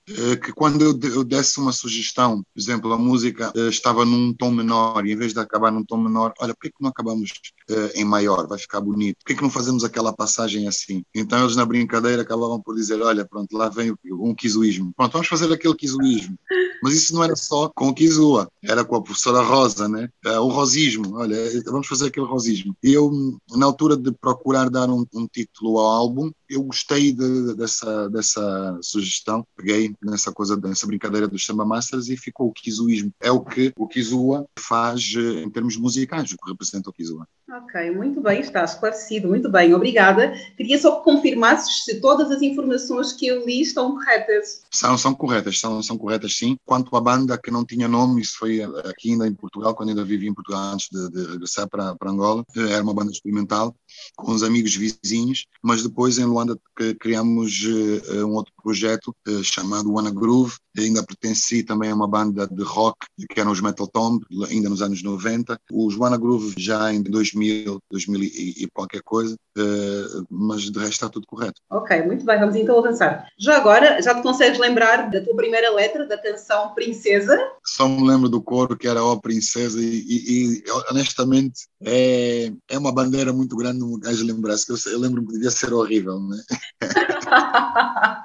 [0.43, 4.33] que quando quando eu, eu desse uma sugestão, por exemplo, a música uh, estava num
[4.33, 7.31] tom menor e em vez de acabar num tom menor, olha, por que, não acabamos
[7.69, 8.45] uh, em maior?
[8.45, 9.17] Vai ficar bonito.
[9.25, 11.03] Por que, não fazemos aquela passagem assim?
[11.15, 14.91] Então eles na brincadeira acabavam por dizer, olha, pronto, lá vem um quizuísmo.
[14.97, 16.37] Pronto, vamos fazer aquele quizuísmo.
[16.83, 20.09] Mas isso não era só com o Kizua, era com a professora Rosa, né?
[20.25, 22.75] Uh, o rosismo, olha, vamos fazer aquele rosismo.
[22.83, 23.11] E eu,
[23.51, 28.79] na altura de procurar dar um, um título ao álbum, eu gostei de, dessa, dessa
[28.81, 33.11] sugestão, peguei nessa coisa, nessa brincadeira dos Samba Masters e ficou o Kizuísmo.
[33.21, 37.27] É o que o Kizua faz eh, em termos musicais, o que representa o Kizua.
[37.47, 40.33] Ok, muito bem, está esclarecido, muito bem, obrigada.
[40.57, 44.63] Queria só que confirmasses se todas as informações que eu li estão corretas.
[44.71, 46.57] São, são corretas, são, são corretas sim.
[46.65, 50.03] Quanto à banda que não tinha nome, isso foi aqui ainda em Portugal, quando ainda
[50.03, 53.75] vivia em Portugal antes de, de regressar para, para Angola, era uma banda experimental
[54.15, 56.59] com os amigos vizinhos, mas depois em Luanda
[56.99, 62.47] criamos uh, um outro projeto uh, chamado Wanna Groove, ainda pertenci também a uma banda
[62.47, 65.59] de rock que eram os Metal Tomb, ainda nos anos 90.
[65.71, 70.93] Os Wanna Groove já em 2000, 2000 e, e qualquer coisa, uh, mas de resto
[70.93, 71.61] está tudo correto.
[71.69, 73.27] Ok, muito bem, vamos então avançar.
[73.37, 77.37] Já agora, já te consegues lembrar da tua primeira letra da canção Princesa?
[77.63, 82.51] Só me lembro do coro que era Ó oh, Princesa e, e, e, honestamente é,
[82.67, 86.19] é uma bandeira muito grande no gajo lembrar-se, eu, eu lembro-me que devia ser horrível,
[86.19, 86.41] né?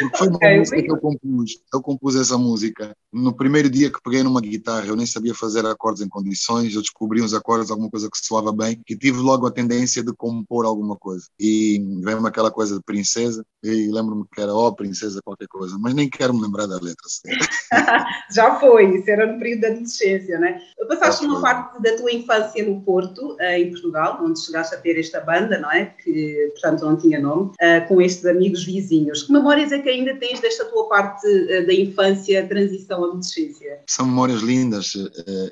[0.00, 1.50] Porque foi okay, uma música que eu compus.
[1.72, 2.96] Eu compus essa música.
[3.12, 6.80] No primeiro dia que peguei numa guitarra, eu nem sabia fazer acordes em condições, eu
[6.80, 10.64] descobri uns acordes, alguma coisa que soava bem, e tive logo a tendência de compor
[10.64, 11.26] alguma coisa.
[11.38, 15.76] E veio-me aquela coisa de princesa, e lembro-me que era ó, oh, princesa, qualquer coisa,
[15.80, 17.08] mas nem quero me lembrar da letra.
[18.32, 20.60] Já foi, isso era no período da adolescência, né?
[20.86, 24.98] Passaste uma parte da tua infância no Porto, eh, em Portugal, onde chegaste a ter
[24.98, 25.86] esta banda, não é?
[25.86, 29.22] Que, portanto, não tinha nome, eh, com estes amigos vizinhos.
[29.22, 33.80] Que memórias é que ainda tens desta tua parte eh, da infância, transição, adolescência?
[33.86, 34.92] São memórias lindas.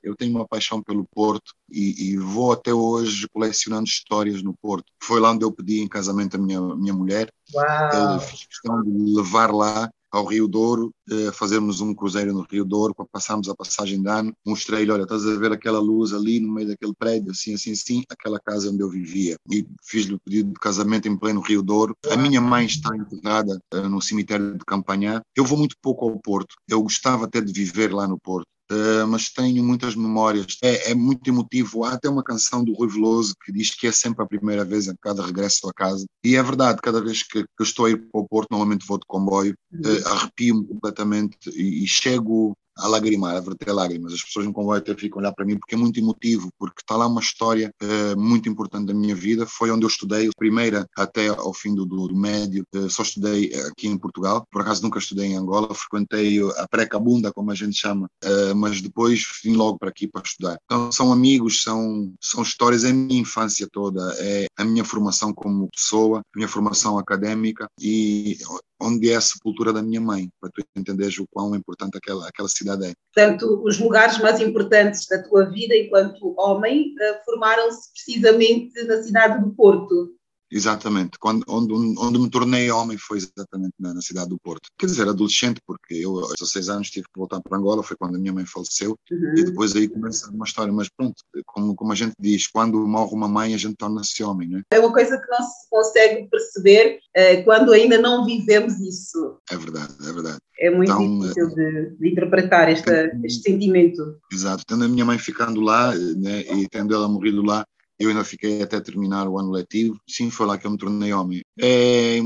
[0.02, 4.92] Eu tenho uma paixão pelo Porto e, e vou até hoje colecionando histórias no Porto.
[5.02, 7.30] Foi lá onde eu pedi em casamento a minha, minha mulher.
[7.54, 8.20] Uau!
[8.20, 12.94] Fiz questão de levar lá ao Rio Douro, uh, fazermos um cruzeiro no Rio Douro,
[12.94, 16.52] para passarmos a passagem de ano, mostrei-lhe, olha, estás a ver aquela luz ali no
[16.52, 19.36] meio daquele prédio, assim, assim, assim, aquela casa onde eu vivia.
[19.50, 21.94] E fiz-lhe o pedido de casamento em pleno Rio Douro.
[22.10, 25.20] A minha mãe está enterrada uh, no cemitério de Campanhar.
[25.34, 28.46] Eu vou muito pouco ao Porto, eu gostava até de viver lá no Porto.
[28.70, 30.58] Uh, mas tenho muitas memórias.
[30.62, 31.84] É, é, muito emotivo.
[31.84, 34.88] Há até uma canção do Rui Veloso que diz que é sempre a primeira vez
[34.88, 36.04] em cada regresso a casa.
[36.24, 38.98] E é verdade, cada vez que, que estou a ir para o Porto, normalmente vou
[38.98, 44.12] de comboio, uh, arrepio-me completamente e, e chego a lagrimar, a verter lágrimas.
[44.12, 46.80] As pessoas no comboio até ficam a olhar para mim porque é muito emotivo, porque
[46.80, 49.46] está lá uma história uh, muito importante da minha vida.
[49.46, 53.54] Foi onde eu estudei, primeira até ao fim do, do, do médio, uh, só estudei
[53.66, 54.46] aqui em Portugal.
[54.50, 58.80] Por acaso nunca estudei em Angola, frequentei a pré-cabunda, como a gente chama, uh, mas
[58.80, 60.58] depois vim logo para aqui para estudar.
[60.64, 65.32] Então são amigos, são, são histórias, é a minha infância toda, é a minha formação
[65.32, 68.38] como pessoa, a minha formação académica e
[68.80, 72.48] onde é a sepultura da minha mãe, para tu entenderes o quão importante aquela, aquela
[72.48, 72.94] cidade é.
[73.14, 79.42] Portanto, os lugares mais importantes da tua vida enquanto homem uh, formaram-se precisamente na cidade
[79.42, 80.15] do Porto.
[80.50, 81.18] Exatamente.
[81.18, 84.68] Quando, onde, onde me tornei homem foi exatamente na, na, cidade do Porto.
[84.78, 88.16] Quer dizer, adolescente, porque eu aos 16 anos tive que voltar para Angola, foi quando
[88.16, 89.34] a minha mãe faleceu, uhum.
[89.36, 90.72] e depois aí começa uma história.
[90.72, 91.16] Mas pronto,
[91.46, 94.62] como, como a gente diz, quando morre uma mãe, a gente torna-se homem, não é?
[94.70, 99.38] É uma coisa que não se consegue perceber uh, quando ainda não vivemos isso.
[99.50, 100.38] É verdade, é verdade.
[100.58, 104.18] É muito então, difícil de, de interpretar esta, este sentimento.
[104.32, 104.64] Exato.
[104.66, 107.66] Tendo a minha mãe ficando lá, né, e tendo ela morrido lá,
[107.98, 109.98] eu ainda fiquei até terminar o ano letivo.
[110.08, 111.42] Sim, foi lá que eu me tornei homem.
[111.58, 112.18] É,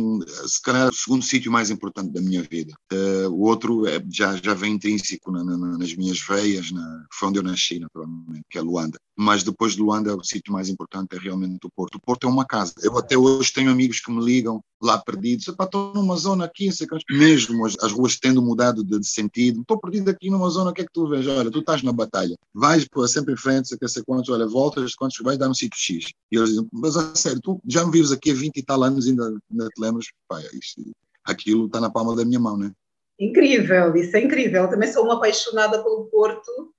[0.46, 2.72] se calhar, o segundo sítio mais importante da minha vida.
[2.92, 7.28] Uh, o outro é, já, já vem intrínseco na, na, nas minhas veias, na, foi
[7.28, 8.98] onde eu nasci, naturalmente, que é Luanda.
[9.16, 11.96] Mas depois de Luanda, o sítio mais importante é realmente o Porto.
[11.96, 12.72] O Porto é uma casa.
[12.82, 15.46] Eu até hoje tenho amigos que me ligam lá perdidos.
[15.46, 16.96] Estou numa zona aqui, sei que...
[17.10, 19.60] mesmo as, as ruas tendo mudado de, de sentido.
[19.60, 21.26] Estou perdido aqui numa zona, o que é que tu vês?
[21.26, 22.34] Olha, tu estás na batalha.
[22.54, 25.54] Vais pô, sempre em frente, sei que sei quantos, olha, voltas, quantos vais dar um
[25.61, 26.12] sítio X.
[26.30, 28.82] E eles dizem, mas a sério, tu já me vives aqui há 20 e tal
[28.82, 30.06] anos e ainda, ainda te lembras?
[30.28, 30.82] Pá, isto,
[31.24, 32.72] aquilo está na palma da minha mão, né?
[33.18, 34.62] Incrível, isso é incrível.
[34.62, 36.72] Eu também sou uma apaixonada pelo Porto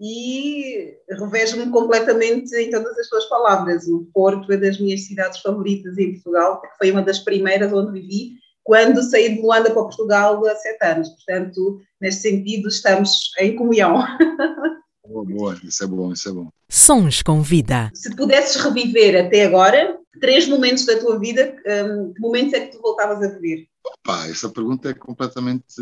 [0.00, 3.86] e revejo-me completamente em todas as tuas palavras.
[3.86, 8.00] O Porto é das minhas cidades favoritas em Portugal, porque foi uma das primeiras onde
[8.00, 11.08] vivi quando saí de Luanda para Portugal há sete anos.
[11.10, 14.02] Portanto, neste sentido, estamos em comunhão.
[15.12, 16.48] Boa, boa, isso é bom, isso é bom.
[16.70, 17.90] Sons com vida.
[17.94, 22.72] Se pudesses reviver até agora três momentos da tua vida, um, que momentos é que
[22.74, 23.68] tu voltavas a viver?
[23.84, 25.74] Opa, essa pergunta é completamente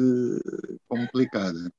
[0.88, 1.70] complicada.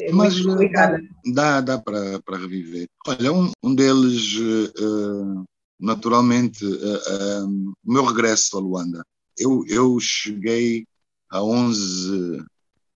[0.00, 1.00] É Mas complicada.
[1.32, 2.88] dá, dá para reviver.
[3.06, 5.44] Olha, um, um deles, uh,
[5.78, 9.04] naturalmente, uh, uh, o meu regresso a Luanda.
[9.38, 10.84] Eu, eu cheguei
[11.30, 12.42] a 11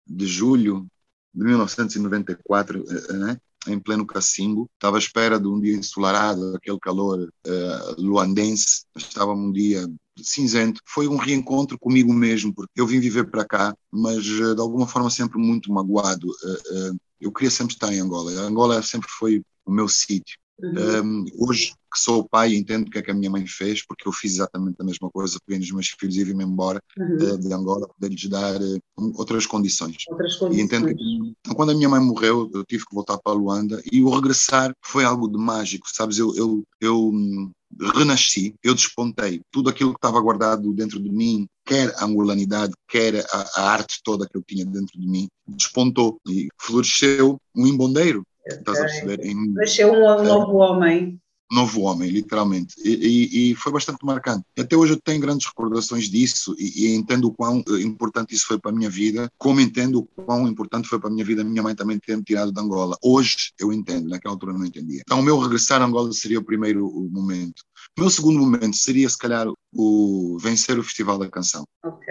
[0.04, 0.86] de julho
[1.32, 2.84] de 1994,
[3.14, 3.38] né?
[3.66, 4.68] Em pleno cacimbo.
[4.74, 8.84] Estava à espera de um dia ensolarado, aquele calor uh, luandense.
[8.96, 9.86] Estava um dia
[10.22, 10.80] cinzento.
[10.86, 14.86] Foi um reencontro comigo mesmo, porque eu vim viver para cá, mas uh, de alguma
[14.86, 16.28] forma sempre muito magoado.
[16.28, 18.32] Uh, eu queria sempre estar em Angola.
[18.32, 20.38] A Angola sempre foi o meu sítio.
[20.62, 21.24] Uhum.
[21.24, 24.06] Um, hoje que sou pai entendo o que é que a minha mãe fez, porque
[24.06, 27.16] eu fiz exatamente a mesma coisa, peguei nos meus filhos e vim-me embora uhum.
[27.16, 28.80] uh, de Angola, poder-lhes dar uh,
[29.16, 30.04] outras condições.
[30.08, 30.60] Outras condições.
[30.60, 33.82] E entendo que, então, quando a minha mãe morreu, eu tive que voltar para Luanda
[33.90, 36.18] e o regressar foi algo de mágico, sabes?
[36.18, 37.50] Eu, eu, eu hum,
[37.94, 43.24] renasci, eu despontei tudo aquilo que estava guardado dentro de mim, quer a angolanidade, quer
[43.32, 48.22] a, a arte toda que eu tinha dentro de mim, despontou e floresceu um embondeiro
[48.58, 49.24] Estás a perceber?
[49.24, 51.20] Em, Nasceu um novo homem.
[51.52, 52.76] Novo homem, literalmente.
[52.84, 54.44] E, e, e, foi bastante marcante.
[54.56, 58.46] Até hoje eu tenho grandes recordações disso e, e, entendo o quão eh, importante isso
[58.46, 61.42] foi para a minha vida, como entendo o quão importante foi para a minha vida
[61.42, 62.96] a minha mãe também ter me tirado de Angola.
[63.02, 65.00] Hoje eu entendo, naquela altura não entendia.
[65.04, 67.64] Então o meu regressar a Angola seria o primeiro momento.
[67.96, 71.64] O meu segundo momento seria, se calhar, o vencer o Festival da Canção.
[71.84, 72.06] Ok.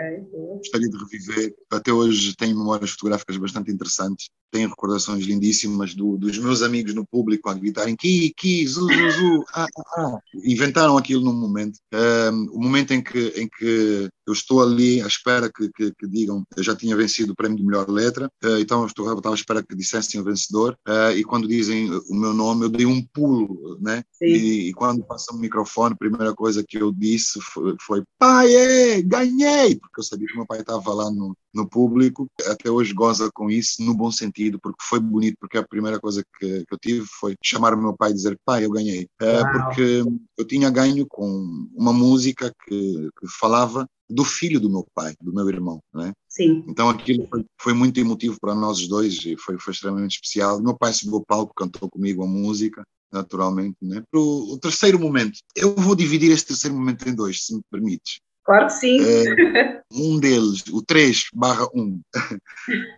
[0.57, 1.53] Gostaria de reviver.
[1.71, 4.29] Até hoje tenho memórias fotográficas bastante interessantes.
[4.51, 9.11] Tenho recordações lindíssimas do, dos meus amigos no público a gritarem Ki, Ki, Zu, Zu,
[9.11, 9.45] Zu.
[9.53, 10.19] Ah, ah, ah.
[10.43, 11.77] Inventaram aquilo num momento.
[11.93, 16.07] Um, o momento em que, em que eu estou ali à espera que, que, que
[16.07, 19.35] digam eu já tinha vencido o prémio de melhor letra, uh, então eu, estou, estava
[19.35, 22.85] à espera que dissessem o vencedor, uh, e quando dizem o meu nome, eu dei
[22.85, 24.03] um pulo, né?
[24.21, 28.53] E, e, quando passam o microfone, a primeira coisa que eu disse foi, foi pai,
[28.53, 29.75] é, ganhei!
[29.75, 33.49] Porque eu sabia que meu pai estava lá no, no público, até hoje goza com
[33.49, 37.05] isso, no bom sentido, porque foi bonito, porque a primeira coisa que, que eu tive
[37.19, 39.07] foi chamar o meu pai e dizer, pai, eu ganhei.
[39.21, 40.03] Uh, porque
[40.37, 45.31] eu tinha ganho com uma música que, que falava do filho do meu pai, do
[45.31, 46.13] meu irmão, não é?
[46.27, 46.63] Sim.
[46.67, 50.59] Então aquilo foi, foi muito emotivo para nós dois e foi, foi extremamente especial.
[50.61, 54.03] Meu pai subiu ao palco, cantou comigo a música, naturalmente, né?
[54.13, 58.19] O, o terceiro momento, eu vou dividir este terceiro momento em dois, se me permites.
[58.43, 58.97] Claro que sim.
[58.99, 62.01] É, um deles, o 3 barra 1,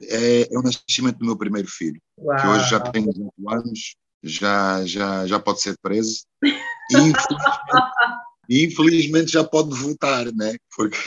[0.04, 2.38] é, é, o nascimento do meu primeiro filho, Uau.
[2.38, 6.22] que hoje já tem 18 anos, já, já, já pode ser preso.
[6.92, 10.58] E infelizmente, infelizmente já pode votar, né?
[10.76, 10.98] Porque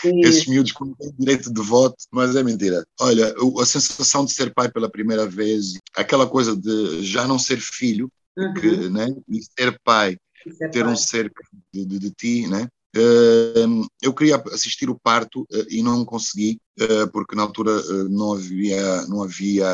[0.00, 0.20] Sim.
[0.20, 2.82] esses miúdos não têm direito de voto, mas é mentira.
[2.98, 7.58] Olha, a sensação de ser pai pela primeira vez, aquela coisa de já não ser
[7.58, 8.08] filho,
[8.38, 8.54] Uhum.
[8.54, 9.06] que, né?
[9.28, 10.16] E ser pai,
[10.56, 10.92] Ser ter pai.
[10.92, 11.32] um ser
[11.72, 12.68] de, de, de ti, né?
[12.96, 13.66] Eh,
[14.00, 18.32] eu queria assistir o parto eh, e não consegui eh, porque na altura eh, não
[18.32, 19.68] havia não havia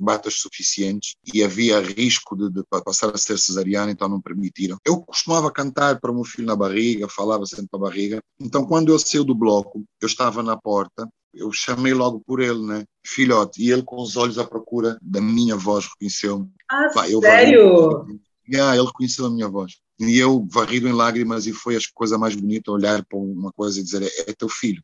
[0.00, 4.78] batas suficientes e havia risco de, de pa- passar a ser cesariana então não permitiram
[4.86, 8.64] eu costumava cantar para o meu filho na barriga falava sempre para a barriga então
[8.64, 12.84] quando eu saí do bloco eu estava na porta eu chamei logo por ele né
[13.04, 17.20] filhote e ele com os olhos à procura da minha voz reconheceu-me Ah, Pá, eu
[17.20, 18.06] sério?
[18.50, 19.74] Yeah, ele reconheceu a minha voz.
[20.00, 23.78] E eu varrido em lágrimas e foi a coisa mais bonita olhar para uma coisa
[23.78, 24.82] e dizer é, é teu filho.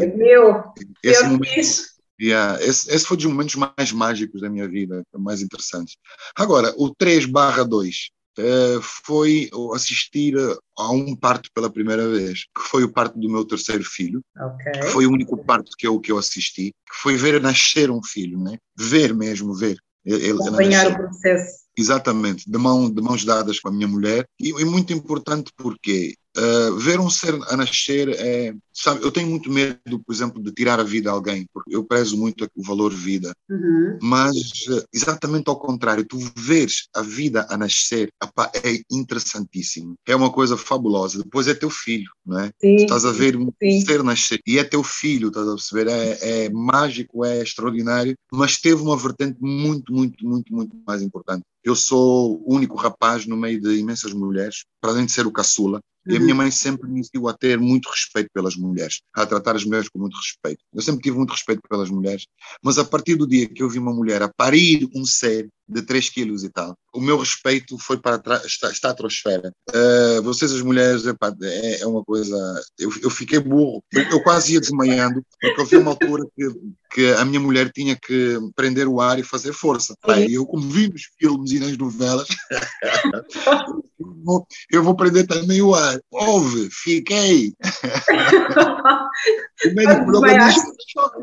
[0.00, 0.64] É meu.
[1.02, 1.92] Esse eu momento- fiz.
[2.20, 5.96] Yeah, esse, esse foi dos momentos mais mágicos da minha vida, mais interessantes.
[6.36, 10.34] Agora, o 3 barra 2 eh, foi assistir
[10.78, 14.72] a um parto pela primeira vez, que foi o parto do meu terceiro filho, Ok.
[14.72, 18.02] que foi o único parto que eu, que eu assisti, que foi ver nascer um
[18.02, 18.56] filho, né?
[18.76, 19.76] ver mesmo, ver.
[20.04, 21.62] Ele, Acompanhar o processo.
[21.76, 24.26] Exatamente, de, mão, de mãos dadas com a minha mulher.
[24.38, 28.54] E, e muito importante porque uh, ver um ser a nascer é.
[28.74, 31.84] Sabe, eu tenho muito medo, por exemplo, de tirar a vida a alguém, porque eu
[31.84, 33.32] prezo muito o valor vida.
[33.50, 33.98] Uhum.
[34.00, 34.34] Mas
[34.68, 39.94] uh, exatamente ao contrário, tu veres a vida a nascer epá, é interessantíssimo.
[40.08, 41.18] É uma coisa fabulosa.
[41.22, 42.50] Depois é teu filho, não é?
[42.60, 43.84] Sim, Estás a ver um sim.
[43.84, 45.88] ser nascer e é teu filho, estás a perceber?
[45.88, 51.42] É, é mágico, é extraordinário, mas teve uma vertente muito, muito, muito, muito mais importante.
[51.62, 55.32] Eu sou o único rapaz no meio de imensas mulheres, para além de ser o
[55.32, 59.24] caçula, e a minha mãe sempre me ensinou a ter muito respeito pelas mulheres, a
[59.24, 60.62] tratar as mulheres com muito respeito.
[60.72, 62.26] Eu sempre tive muito respeito pelas mulheres,
[62.62, 65.82] mas a partir do dia que eu vi uma mulher a parir um ser de
[65.82, 69.52] 3 quilos e tal, o meu respeito foi para a estratosfera.
[69.70, 72.36] Uh, vocês, as mulheres, epá, é, é uma coisa.
[72.78, 76.48] Eu, eu fiquei burro, eu, eu quase ia desmaiando, porque vi uma altura que,
[76.90, 79.96] que a minha mulher tinha que prender o ar e fazer força.
[80.02, 82.50] Pá, e eu, como vi nos filmes e nas novelas, eu
[84.24, 85.98] vou, eu vou prender também o ar.
[86.10, 87.54] Houve, fiquei.
[89.64, 90.12] o médico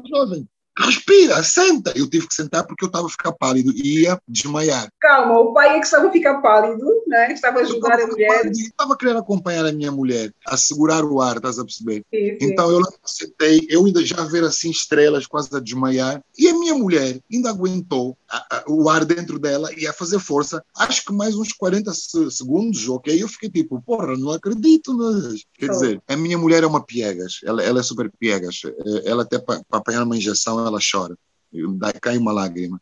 [0.10, 0.48] jovem,
[0.80, 1.94] respira, senta.
[1.96, 4.90] Eu tive que sentar porque eu estava a ficar pálido e ia desmaiar.
[5.00, 7.32] Calma, o pai é que estava a ficar pálido, né?
[7.34, 8.46] estava a ajudar a mulher.
[8.52, 12.04] Estava a querer acompanhar a minha mulher, a segurar o ar, estás a perceber?
[12.14, 12.38] Sim, sim.
[12.42, 16.48] Então eu lá sentei, eu ainda já a ver assim estrelas, quase a desmaiar, e
[16.48, 20.64] a minha mulher ainda aguentou a- a- o ar dentro dela e a fazer força,
[20.78, 23.22] acho que mais uns 40 se- segundos, ok?
[23.22, 25.44] Eu fiquei tipo, porra, não acredito, mas...
[25.58, 29.24] Quer dizer, a minha mulher é uma piegas, ela, ela é super piegas, Eh, ela
[29.24, 31.18] até para apanhar uma injeção, ela chora,
[31.78, 32.82] dá, cai uma lágrima.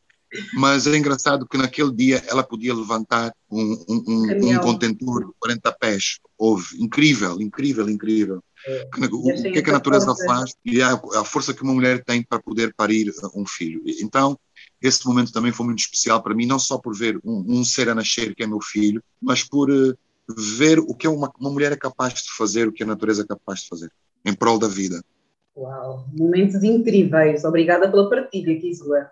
[0.54, 5.32] Mas é engraçado que naquele dia ela podia levantar um, um, um, um contentor de
[5.40, 6.20] 40 pés.
[6.38, 6.82] Houve.
[6.84, 8.44] Incrível, incrível, incrível.
[8.94, 10.26] Que- O, o têm que é que a natureza força.
[10.26, 13.82] faz e a, a força que uma mulher tem para poder parir um filho.
[14.02, 14.38] Então,
[14.82, 17.88] esse momento também foi muito especial para mim, não só por ver um, um ser
[17.88, 19.94] a nascer, que é meu filho, mas por eh,
[20.38, 23.26] ver o que uma, uma mulher é capaz de fazer, o que a natureza é
[23.26, 23.90] capaz de fazer,
[24.26, 25.02] em prol da vida.
[25.58, 27.44] Uau, momentos incríveis.
[27.44, 29.10] Obrigada pela partilha, Kisua.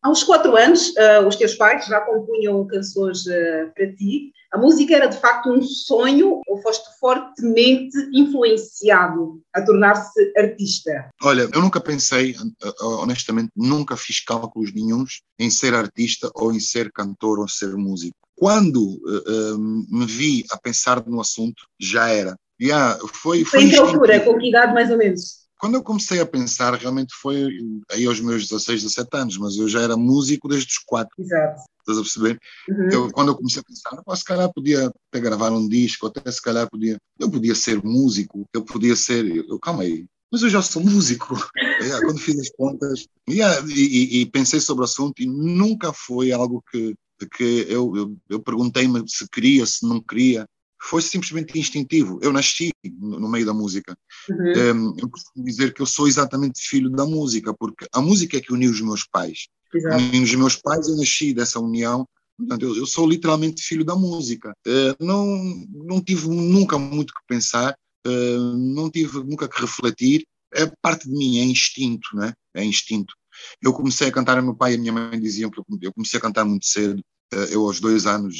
[0.00, 4.32] Aos quatro anos, ah, os teus pais já compunham canções ah, para ti.
[4.52, 11.10] A música era de facto um sonho ou foste fortemente influenciado a tornar-se artista?
[11.20, 16.60] Olha, eu nunca pensei, eh, honestamente, nunca fiz cálculos nenhuns em ser artista ou em
[16.60, 18.14] ser cantor ou ser músico.
[18.36, 22.36] Quando eh, me vi a pensar no assunto, já era.
[22.60, 24.20] Yeah, foi, foi Foi em que altura?
[24.20, 25.41] Com que idade mais ou menos?
[25.62, 27.46] Quando eu comecei a pensar, realmente foi
[27.92, 31.14] aí aos meus 16, 17 anos, mas eu já era músico desde os 4.
[31.20, 31.62] Exato.
[31.78, 32.38] Estás a perceber?
[32.68, 32.88] Uhum.
[32.90, 36.28] Eu, quando eu comecei a pensar, "Pá, se calhar podia até gravar um disco, até
[36.32, 36.98] se calhar podia.
[37.16, 39.24] Eu podia ser músico, eu podia ser.
[39.24, 41.32] Eu, calma aí, mas eu já sou músico.
[41.80, 43.06] Yeah, quando fiz as contas.
[43.30, 43.72] Yeah, e,
[44.18, 46.92] e- e pensei sobre o assunto e nunca foi algo que,
[47.36, 50.44] que eu, eu, eu perguntei-me se queria, se não queria.
[50.84, 52.18] Foi simplesmente instintivo.
[52.20, 53.96] Eu nasci no, meio da música.
[54.28, 54.90] Uhum.
[54.90, 58.40] Um, eu costumo dizer que eu sou exatamente filho da música, porque a música é
[58.40, 59.46] que uniu os meus pais.
[59.72, 59.96] Exato.
[59.96, 62.06] Uniu os meus pais, eu nasci dessa união.
[62.36, 64.52] Portanto, eu, eu sou literalmente filho da música.
[64.66, 65.24] Eh, não,
[65.70, 67.76] não tive nunca muito que pensar.
[68.06, 72.34] uh, não tive nunca que refletir, é parte de mim, é instinto, né?
[72.54, 73.14] É instinto.
[73.62, 76.22] Eu comecei a cantar, meu pai e a minha mãe diziam que eu comecei a
[76.22, 76.98] cantar muito cedo,
[77.32, 78.34] uh, eu aos dois anos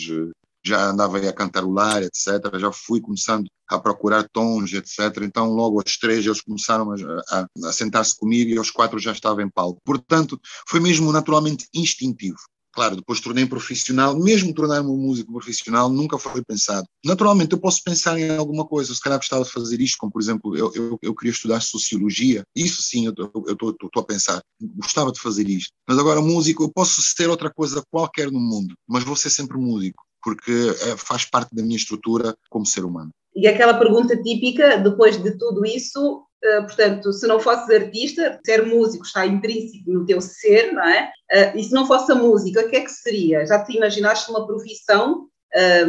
[0.65, 2.59] já andava a cantarolar, etc.
[2.59, 5.23] Já fui começando a procurar tons, etc.
[5.23, 6.97] Então, logo aos três, eles começaram a,
[7.31, 9.81] a, a sentar-se comigo e aos quatro já estava em palco.
[9.85, 12.39] Portanto, foi mesmo naturalmente instintivo.
[12.75, 16.87] Claro, depois tornei profissional, mesmo tornar-me um músico profissional, nunca foi pensado.
[17.05, 20.23] Naturalmente, eu posso pensar em alguma coisa, se calhar gostava de fazer isto, como por
[20.23, 24.41] exemplo, eu, eu, eu queria estudar sociologia, isso sim, eu estou a pensar,
[24.77, 25.71] gostava de fazer isto.
[25.87, 29.59] Mas agora, músico, eu posso ser outra coisa qualquer no mundo, mas vou ser sempre
[29.59, 33.11] músico porque é, faz parte da minha estrutura como ser humano.
[33.35, 38.67] E aquela pergunta típica, depois de tudo isso, uh, portanto, se não fosses artista, ser
[38.67, 41.11] músico está intrínseco no teu ser, não é?
[41.33, 43.47] Uh, e se não fosse a música, o que é que seria?
[43.47, 45.87] Já te imaginaste uma profissão a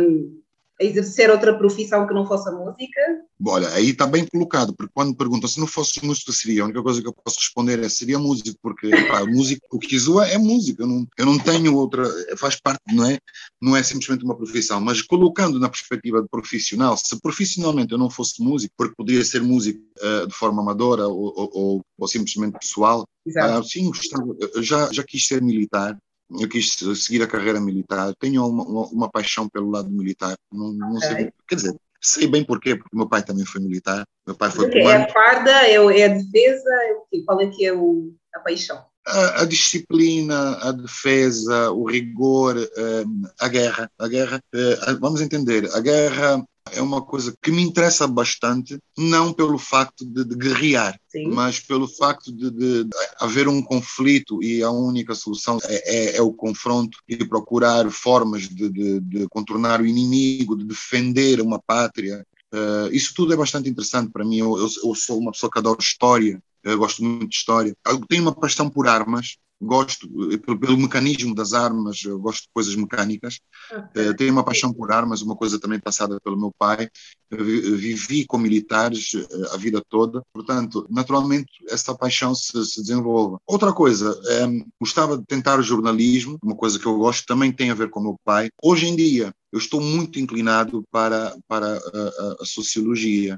[0.80, 3.02] exercer outra profissão que não fosse a música?
[3.46, 6.82] Olha, aí está bem colocado, porque quando perguntam se não fosse músico, seria, a única
[6.82, 10.38] coisa que eu posso responder é seria músico, porque pá, músico, o que Kizua é
[10.38, 12.06] música, eu não, eu não tenho outra,
[12.38, 13.18] faz parte, não é,
[13.62, 18.10] não é simplesmente uma profissão, mas colocando na perspectiva de profissional, se profissionalmente eu não
[18.10, 22.58] fosse músico, porque poderia ser músico uh, de forma amadora ou, ou, ou, ou simplesmente
[22.60, 25.98] pessoal, uh, sim, gostava, já, já quis ser militar,
[26.30, 30.74] eu quis seguir a carreira militar, tenho uma, uma, uma paixão pelo lado militar, não,
[30.74, 31.10] não okay.
[31.10, 34.68] sei, quer dizer, sei bem porquê, porque meu pai também foi militar, meu pai foi
[34.68, 37.24] okay, É a farda, é, é a defesa, é o quê?
[37.26, 38.84] qual é que é o, a paixão?
[39.06, 43.04] A, a, disciplina, a defesa, o rigor, eh,
[43.40, 46.42] a guerra, a guerra, eh, vamos entender, a guerra
[46.72, 51.28] é uma coisa que me interessa bastante, não pelo facto de, de guerrear, Sim.
[51.28, 56.22] mas pelo facto de, de, haver um conflito e a única solução é, é, é
[56.22, 62.26] o confronto e procurar formas de, contornar o inimigo, de defender uma pátria.
[62.54, 64.38] Uh, isso tudo é bastante interessante para mim.
[64.38, 67.76] Eu, eu, eu, sou uma pessoa que adora história, eu gosto muito de história.
[67.86, 70.08] Eu tenho uma paixão por armas, gosto
[70.40, 73.40] pelo, pelo, mecanismo das armas, eu gosto de coisas mecânicas,
[73.72, 74.10] okay.
[74.10, 77.38] uh, tenho uma paixão por armas, uma coisa também passada pelo meu pai, uh,
[77.76, 83.38] vivi com militares uh, a vida toda, portanto, naturalmente essa paixão se, se desenvolve.
[83.46, 87.72] Outra coisa, um, gostava de tentar o jornalismo, uma coisa que eu gosto, também tem
[87.72, 88.50] a ver com o meu pai.
[88.62, 93.38] Hoje em dia, eu estou muito inclinado para, para a, a, a sociologia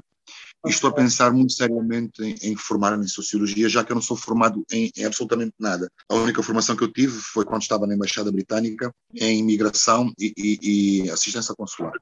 [0.70, 4.16] estou a pensar muito seriamente em, em formar-me em Sociologia, já que eu não sou
[4.16, 5.90] formado em, em, absolutamente nada.
[6.08, 10.32] A única formação que eu tive foi quando estava na Embaixada Britânica, em imigração e,
[10.36, 11.92] e, e assistência consular,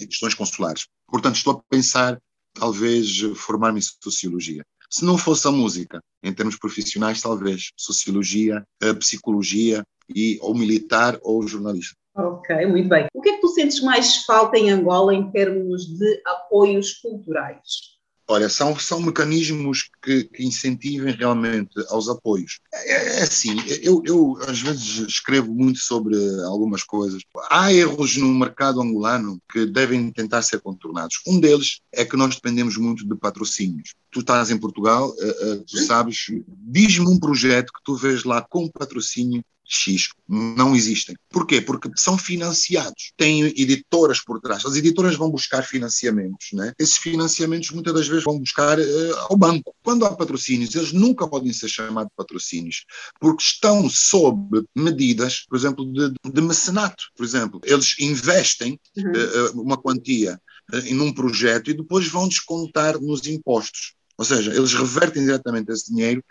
[0.00, 0.86] e questões consulares.
[1.08, 2.18] Portanto, estou a pensar,
[2.54, 4.64] talvez, formar-me em Sociologia.
[4.90, 8.62] Se não fosse a música, em termos profissionais, talvez Sociologia,
[9.00, 11.96] Psicologia, e, ou militar ou jornalista.
[12.16, 13.06] Ok, muito bem.
[13.12, 17.93] O que é que tu sentes mais falta em Angola em termos de apoios culturais?
[18.26, 22.58] Olha, são, são mecanismos que, que incentivem realmente aos apoios.
[22.72, 27.22] É, é assim, eu, eu, às vezes escrevo muito sobre algumas coisas.
[27.50, 31.20] Há erros no mercado angolano que devem tentar ser contornados.
[31.26, 33.94] Um deles é que nós dependemos muito de patrocínios.
[34.10, 38.40] Tu estás em Portugal, eh, eh, tu sabes, diz-me um projeto que tu vês lá
[38.40, 40.08] com patrocínio X.
[40.28, 41.16] Não existem.
[41.30, 41.60] Porquê?
[41.60, 43.12] Porque são financiados.
[43.16, 44.64] Têm editoras por trás.
[44.64, 46.48] As editoras vão buscar financiamentos.
[46.52, 46.72] Né?
[46.78, 49.74] Esses financiamentos muitas das vezes vão buscar uh, ao banco.
[49.82, 52.84] Quando há patrocínios, eles nunca podem ser chamados de patrocínios,
[53.20, 57.04] porque estão sob medidas, por exemplo, de, de mecenato.
[57.16, 59.12] Por exemplo, eles investem uhum.
[59.12, 60.40] uh, uma quantia
[60.72, 63.94] uh, em um projeto e depois vão descontar nos impostos.
[64.16, 66.24] Ou seja, eles revertem diretamente esse dinheiro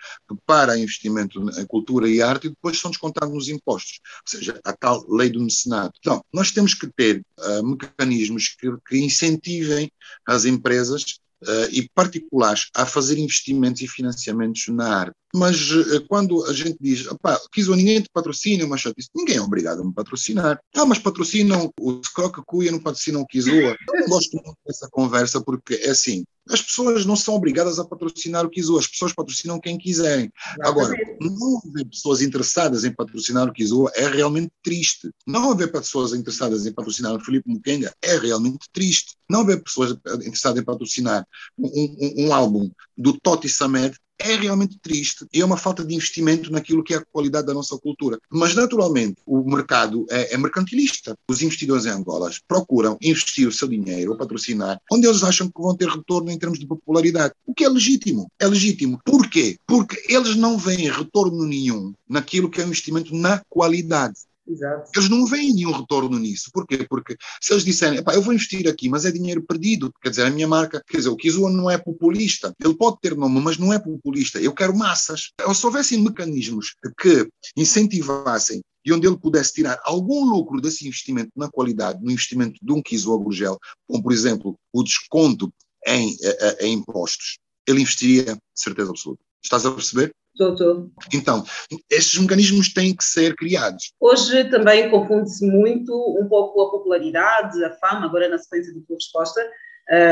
[0.46, 4.00] para investimento em cultura e arte e depois são descontados nos impostos.
[4.04, 5.94] Ou seja, a tal lei do mecenato.
[6.00, 9.92] Então, nós temos que ter uh, mecanismos que, que, incentivem
[10.26, 15.23] as empresas uh, e particulares a fazer investimentos e financiamentos na arte.
[15.36, 18.84] Mas uh, quando a gente diz, pá, Kizo, ninguém te patrocina, mas
[19.16, 20.60] ninguém é obrigado a me patrocinar.
[20.76, 23.54] Ah, mas patrocinam o Scroca Cuia, não patrocinam o Kizoa.
[23.54, 27.86] Eu não gosto muito dessa conversa porque é assim, as pessoas não são obrigadas a
[27.86, 30.32] patrocinar o Kizu, as pessoas patrocinam quem quiserem.
[30.62, 35.10] Agora, não haver pessoas interessadas em patrocinar o Kizu é realmente triste.
[35.26, 39.16] Não haver pessoas interessadas em patrocinar o Felipe Mukenga é realmente triste.
[39.30, 41.26] Não haver pessoas interessadas em patrocinar
[41.58, 45.94] um, um, um álbum do Totti Samed é realmente triste e é uma falta de
[45.94, 48.18] investimento naquilo que é a qualidade da nossa cultura.
[48.30, 51.18] Mas, naturalmente, o mercado é, é mercantilista.
[51.28, 55.62] Os investidores em Angola procuram investir o seu dinheiro ou patrocinar onde eles acham que
[55.62, 58.30] vão ter retorno em termos de popularidade, o que é legítimo.
[58.40, 59.00] É legítimo.
[59.06, 59.58] Porquê?
[59.68, 64.16] Porque eles não veem retorno nenhum naquilo que é o investimento na qualidade.
[64.48, 64.92] Exato.
[64.96, 66.50] Eles não veem nenhum retorno nisso.
[66.52, 66.86] Porquê?
[66.90, 70.30] Porque se eles disserem, eu vou investir aqui, mas é dinheiro perdido, quer dizer, a
[70.30, 72.54] minha marca, quer dizer, o Kizua não é populista.
[72.64, 74.40] Ele pode ter nome, mas não é populista.
[74.40, 75.32] Eu quero massas.
[75.54, 81.50] Se houvessem mecanismos que incentivassem e onde ele pudesse tirar algum lucro desse investimento na
[81.50, 83.58] qualidade, no investimento de um Kizua Gurgel,
[83.88, 85.54] como por exemplo o desconto
[85.88, 89.24] em, eh, eh, em impostos, ele investiria, certeza absoluta.
[89.42, 90.14] Estás a perceber?
[90.34, 90.90] Estou.
[91.14, 91.46] Então,
[91.90, 93.92] estes mecanismos têm que ser criados.
[94.00, 98.96] Hoje também confunde-se muito um pouco a popularidade, a fama, agora na sequência da tua
[98.96, 99.42] resposta,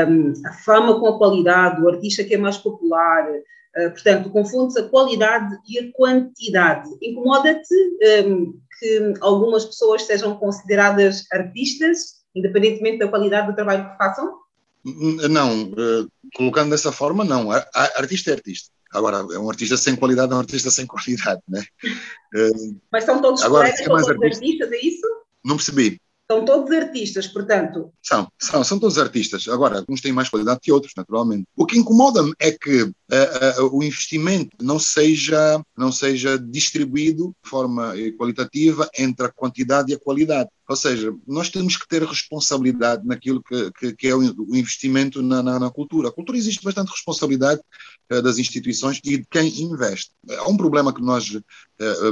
[0.08, 4.78] um, a fama com a qualidade, o artista que é mais popular, uh, portanto, confunde-se
[4.78, 6.88] a qualidade e a quantidade.
[7.02, 7.74] Incomoda-te
[8.24, 14.40] um, que algumas pessoas sejam consideradas artistas, independentemente da qualidade do trabalho que façam?
[14.84, 17.50] Não, uh, colocando dessa forma, não.
[17.50, 18.70] Artista é artista.
[18.92, 21.64] Agora, é um artista sem qualidade, é um artista sem qualidade, né?
[22.90, 25.06] Mas são todos agora, colegas, são todos artista, artistas, é isso?
[25.44, 26.00] Não percebi.
[26.32, 27.92] São todos artistas, portanto.
[28.02, 29.46] São, são, são todos artistas.
[29.48, 31.44] Agora, uns têm mais qualidade que outros, naturalmente.
[31.54, 32.92] O que incomoda-me é que uh,
[33.60, 39.94] uh, o investimento não seja, não seja distribuído de forma qualitativa entre a quantidade e
[39.94, 40.48] a qualidade.
[40.66, 44.22] Ou seja, nós temos que ter responsabilidade naquilo que, que, que é o
[44.56, 46.08] investimento na, na, na, cultura.
[46.08, 47.60] A cultura existe bastante responsabilidade
[48.10, 50.12] uh, das instituições e de quem investe.
[50.30, 51.38] Há um problema que nós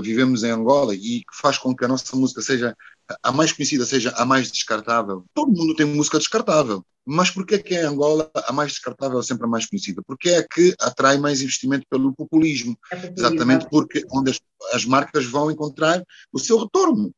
[0.02, 2.76] vivemos em Angola e que faz com que a nossa música seja
[3.22, 5.24] a mais conhecida, seja a mais descartável.
[5.34, 6.84] Todo mundo tem música descartável.
[7.06, 10.02] Mas por que é que em Angola a mais descartável é sempre a mais conhecida?
[10.06, 12.78] Porque é que atrai mais investimento pelo populismo.
[12.90, 13.18] É populismo.
[13.18, 14.40] Exatamente porque onde as,
[14.72, 17.12] as marcas vão encontrar o seu retorno.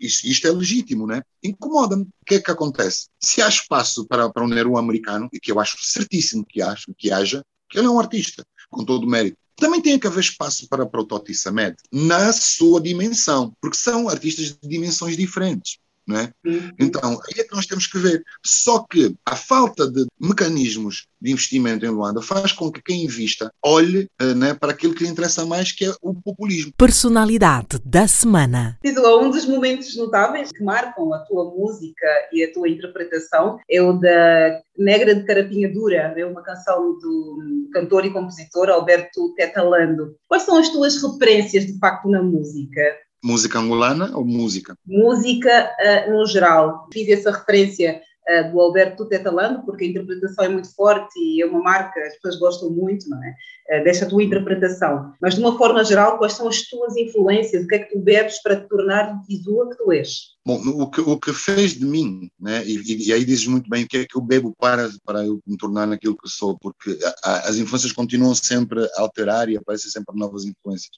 [0.00, 1.22] Isto é legítimo, né?
[1.44, 2.04] Incomoda-me.
[2.04, 3.08] O que é que acontece?
[3.20, 6.94] Se há espaço para, para um Nero americano, e que eu acho certíssimo que, acho,
[6.96, 10.20] que haja, que ele é um artista, com todo o mérito, também tem que haver
[10.20, 15.78] espaço para, o Toti Samed, na sua dimensão, porque são artistas de dimensões diferentes.
[16.06, 16.30] Não é?
[16.44, 16.70] Uhum.
[16.78, 18.22] Então, aí é que nós temos que ver.
[18.44, 23.50] Só que a falta de mecanismos de investimento em Luanda faz com que quem invista
[23.64, 26.72] olhe uh, né, para aquilo que lhe interessa mais, que é o populismo.
[26.76, 28.78] Personalidade da semana.
[28.84, 33.82] Tisua, um dos momentos notáveis que marcam a tua música e a tua interpretação é
[33.82, 40.14] o da Negra de Carapinha Dura, é uma canção do cantor e compositor Alberto Tetalando.
[40.28, 42.80] Quais são as tuas referências, de facto, na música?
[43.26, 44.78] Música angolana ou música?
[44.86, 46.86] Música uh, no geral.
[46.92, 51.46] Fiz essa referência uh, do Alberto Tetalando, porque a interpretação é muito forte e é
[51.46, 53.80] uma marca, as pessoas gostam muito, não é?
[53.80, 55.12] Uh, desta tua interpretação.
[55.20, 57.64] Mas, de uma forma geral, quais são as tuas influências?
[57.64, 60.36] O que é que tu bebes para te tornar Kizua que tu és?
[60.46, 62.64] Bom, o que, o que fez de mim, né?
[62.64, 65.40] E, e, aí dizes muito bem o que é que eu bebo para, para eu
[65.44, 69.56] me tornar naquilo que sou, porque a, a, as influências continuam sempre a alterar e
[69.56, 70.92] aparecem sempre novas influências.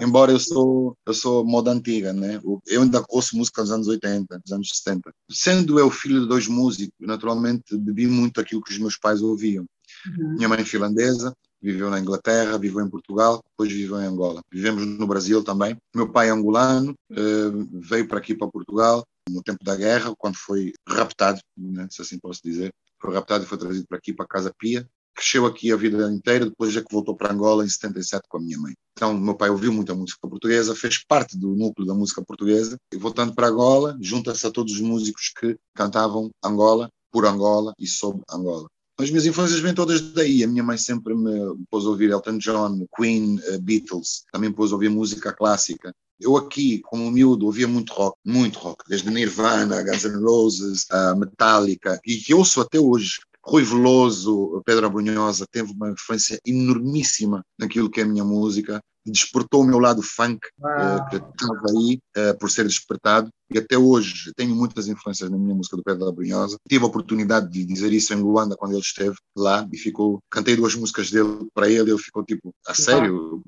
[0.00, 2.40] Embora eu sou eu sou moda antiga, né?
[2.66, 5.10] Eu ainda ouço música dos anos 80, dos anos 70.
[5.30, 9.64] Sendo eu filho de dois músicos, naturalmente bebi muito aquilo que os meus pais ouviam.
[10.06, 10.34] Uhum.
[10.36, 14.40] Minha mãe é finlandesa, viveu na Inglaterra, viveu em Portugal, depois viveu em Angola.
[14.52, 15.76] Vivemos no Brasil também.
[15.94, 20.36] Meu pai é angolano, eh, veio para aqui para Portugal no tempo da guerra, quando
[20.36, 22.72] foi raptado, né, se assim posso dizer.
[23.00, 24.88] Foi raptado e foi trazido para aqui para a Casa Pia,
[25.20, 28.40] cresceu aqui a vida inteira, depois já que voltou para Angola em 77 com a
[28.40, 28.72] minha mãe.
[28.96, 32.96] Então, meu pai ouviu muita música portuguesa, fez parte do núcleo da música portuguesa, e
[32.96, 38.22] voltando para Angola, junta-se a todos os músicos que cantavam Angola, por Angola e sobre
[38.30, 38.66] Angola.
[38.98, 40.44] As minhas influências vêm todas daí.
[40.44, 44.72] A minha mãe sempre me pôs a ouvir Elton John, Queen, uh, Beatles, também pôs
[44.72, 45.94] a ouvir música clássica.
[46.20, 51.18] Eu aqui, como miúdo, ouvia muito rock, muito rock, desde Nirvana, Guns N' Roses, uh,
[51.18, 53.20] Metallica, e que ouço até hoje.
[53.44, 59.62] Rui Veloso, Pedro Abrunhosa, teve uma influência enormíssima naquilo que é a minha música, despertou
[59.62, 64.32] o meu lado funk, uh, que estava aí uh, por ser despertado, e até hoje
[64.36, 66.56] tenho muitas influências na minha música do Pedro da Brunhosa.
[66.68, 70.56] Tive a oportunidade de dizer isso em Luanda quando ele esteve lá e ficou, cantei
[70.56, 73.42] duas músicas dele para ele, ele ficou tipo, a sério?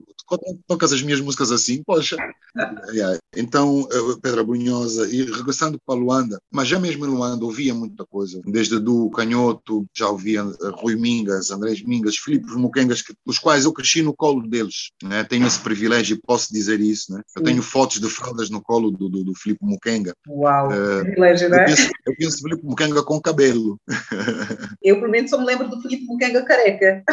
[0.66, 1.82] Tocas as minhas músicas assim?
[1.84, 2.16] Poxa!
[2.92, 3.18] yeah.
[3.36, 3.86] Então,
[4.22, 8.78] Pedro Brunhosa, e regressando para Luanda, mas já mesmo em Luanda ouvia muita coisa, desde
[8.78, 13.72] do Canhoto, já ouvia eh, Rui Mingas, Andrés Mingas, Filipe Muquengas, que, os quais eu
[13.72, 15.24] cresci no colo deles, né?
[15.24, 17.22] tenho esse privilégio e posso dizer isso, né?
[17.36, 20.14] eu tenho fotos de fraldas no colo do, do, do Filipe Muquengas, Mukenga.
[20.26, 21.62] Uau, uh, privilégio, né?
[21.62, 23.78] Eu penso, eu penso Filipe Mukenga com cabelo.
[24.82, 27.04] Eu, pelo menos, só me lembro do Filipe Mukenga careca.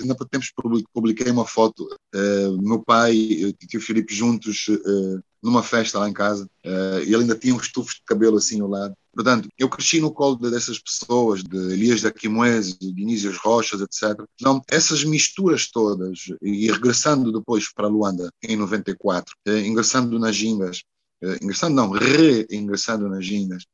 [0.00, 0.52] Ainda por tempos
[0.92, 6.08] publiquei uma foto, uh, meu pai e o tio Filipe juntos uh, numa festa lá
[6.08, 8.94] em casa, uh, e ele ainda tinha uns tufos de cabelo assim ao lado.
[9.12, 14.22] Portanto, eu cresci no colo dessas pessoas, de Elias da Quimoese, de Inísios Rochas, etc.
[14.38, 19.34] Então, essas misturas todas, e regressando depois para Luanda, em 94,
[19.64, 20.95] ingressando nas Gingas, eh,
[21.40, 23.64] ingressando não, re-ingressando nas gingas,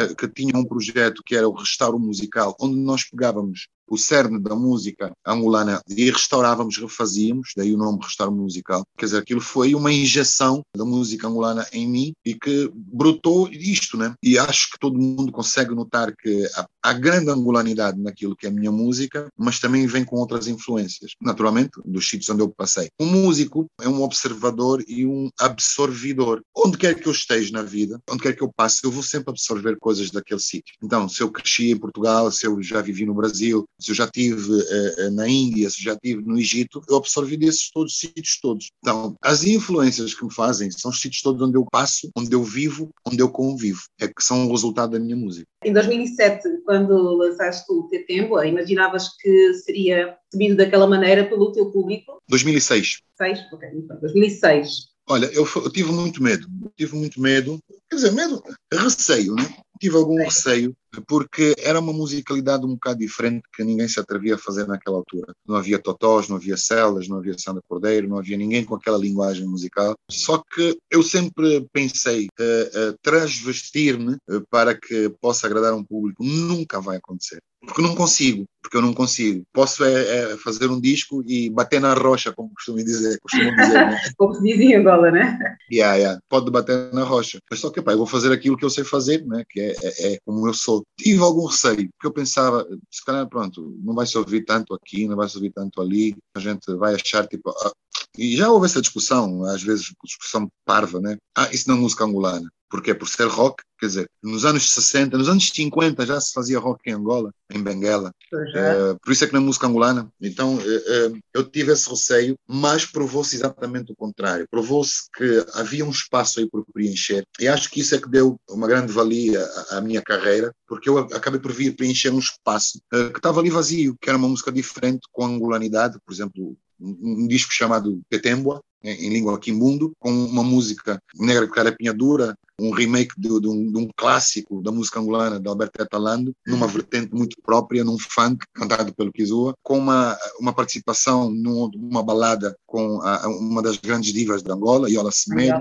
[0.00, 4.38] eh, que tinha um projeto que era o restauro musical, onde nós pegávamos o cerne
[4.40, 8.84] da música angolana e restaurávamos, refazíamos, daí o nome Restauro Musical.
[8.96, 13.96] Quer dizer, aquilo foi uma injeção da música angolana em mim e que brotou isto,
[13.96, 14.14] né?
[14.22, 16.46] E acho que todo mundo consegue notar que
[16.82, 21.12] há, grande angolanidade naquilo que é a minha música, mas também vem com outras influências,
[21.20, 22.88] naturalmente, dos sítios onde eu passei.
[22.98, 26.42] Um músico é um observador e um absorvidor.
[26.56, 29.30] Onde quer que eu esteja na vida, onde quer que eu passe, eu vou sempre
[29.30, 30.74] absorver coisas daquele sítio.
[30.82, 34.04] Então, se eu cresci em Portugal, se eu já vivi no Brasil, se eu já
[34.04, 38.38] estive uh, na Índia, se eu já estive no Egito, eu absorvi desses todos, sítios
[38.40, 38.70] todos.
[38.80, 42.42] Então, as influências que me fazem são os sítios todos onde eu passo, onde eu
[42.42, 43.80] vivo, onde eu convivo.
[44.00, 45.46] É que são o resultado da minha música.
[45.64, 52.20] Em 2007, quando lançaste o Tetembo, imaginavas que seria recebido daquela maneira pelo teu público?
[52.28, 53.00] 2006.
[53.16, 53.38] 6?
[53.52, 53.86] Ok, bem.
[54.00, 54.88] 2006.
[55.10, 56.46] Olha, eu, eu, tive muito medo,
[56.76, 59.56] tive muito medo, quer dizer, medo, receio, né?
[59.80, 60.76] Tive algum receio,
[61.06, 65.32] porque era uma musicalidade um bocado diferente que ninguém se atrevia a fazer naquela altura.
[65.46, 68.98] Não havia totós, não havia celas, não havia Sandra Cordeiro, não havia ninguém com aquela
[68.98, 69.94] linguagem musical.
[70.10, 76.24] Só que eu sempre pensei, uh, uh, transvestir-me uh, para que possa agradar um público,
[76.24, 77.40] nunca vai acontecer.
[77.60, 79.42] Porque não consigo, porque eu não consigo.
[79.52, 83.18] Posso é, é fazer um disco e bater na rocha, como costumam dizer.
[83.20, 84.00] Costumam dizer né?
[84.16, 85.56] como se dizia em Angola, né?
[85.70, 86.20] Yeah, yeah.
[86.28, 87.38] Pode bater na rocha.
[87.50, 89.42] Mas só que, pá, eu vou fazer aquilo que eu sei fazer, né?
[89.48, 90.77] que é, é, é, como eu sou.
[90.96, 95.06] Tive algum receio, porque eu pensava, se calhar, pronto, não vai se ouvir tanto aqui,
[95.06, 97.72] não vai se ouvir tanto ali, a gente vai achar, tipo, ah,
[98.18, 101.16] e já houve essa discussão, às vezes discussão parva, né?
[101.36, 102.50] Ah, isso não é música angolana.
[102.70, 106.34] Porque é por ser rock, quer dizer, nos anos 60, nos anos 50 já se
[106.34, 108.12] fazia rock em Angola, em Benguela.
[108.30, 110.06] Uh, por isso é que não é música angolana.
[110.20, 114.46] Então uh, eu tive esse receio, mas provou-se exatamente o contrário.
[114.50, 117.24] Provou-se que havia um espaço aí por preencher.
[117.40, 120.90] E acho que isso é que deu uma grande valia à, à minha carreira, porque
[120.90, 124.52] eu acabei por vir preencher um espaço que estava ali vazio, que era uma música
[124.52, 128.62] diferente, com angolanidade, por exemplo, um, disco chamado Tetembua,
[128.92, 133.78] em, língua quimbundo, com uma música negra carapinha dura, um remake de, de, um, de,
[133.78, 138.92] um, clássico da música angolana de Alberto Etalando, numa vertente muito própria, num funk cantado
[138.94, 144.50] pelo Kizua, com uma, uma participação numa balada com a, uma das grandes divas de
[144.50, 145.60] Angola, Iola Semedo.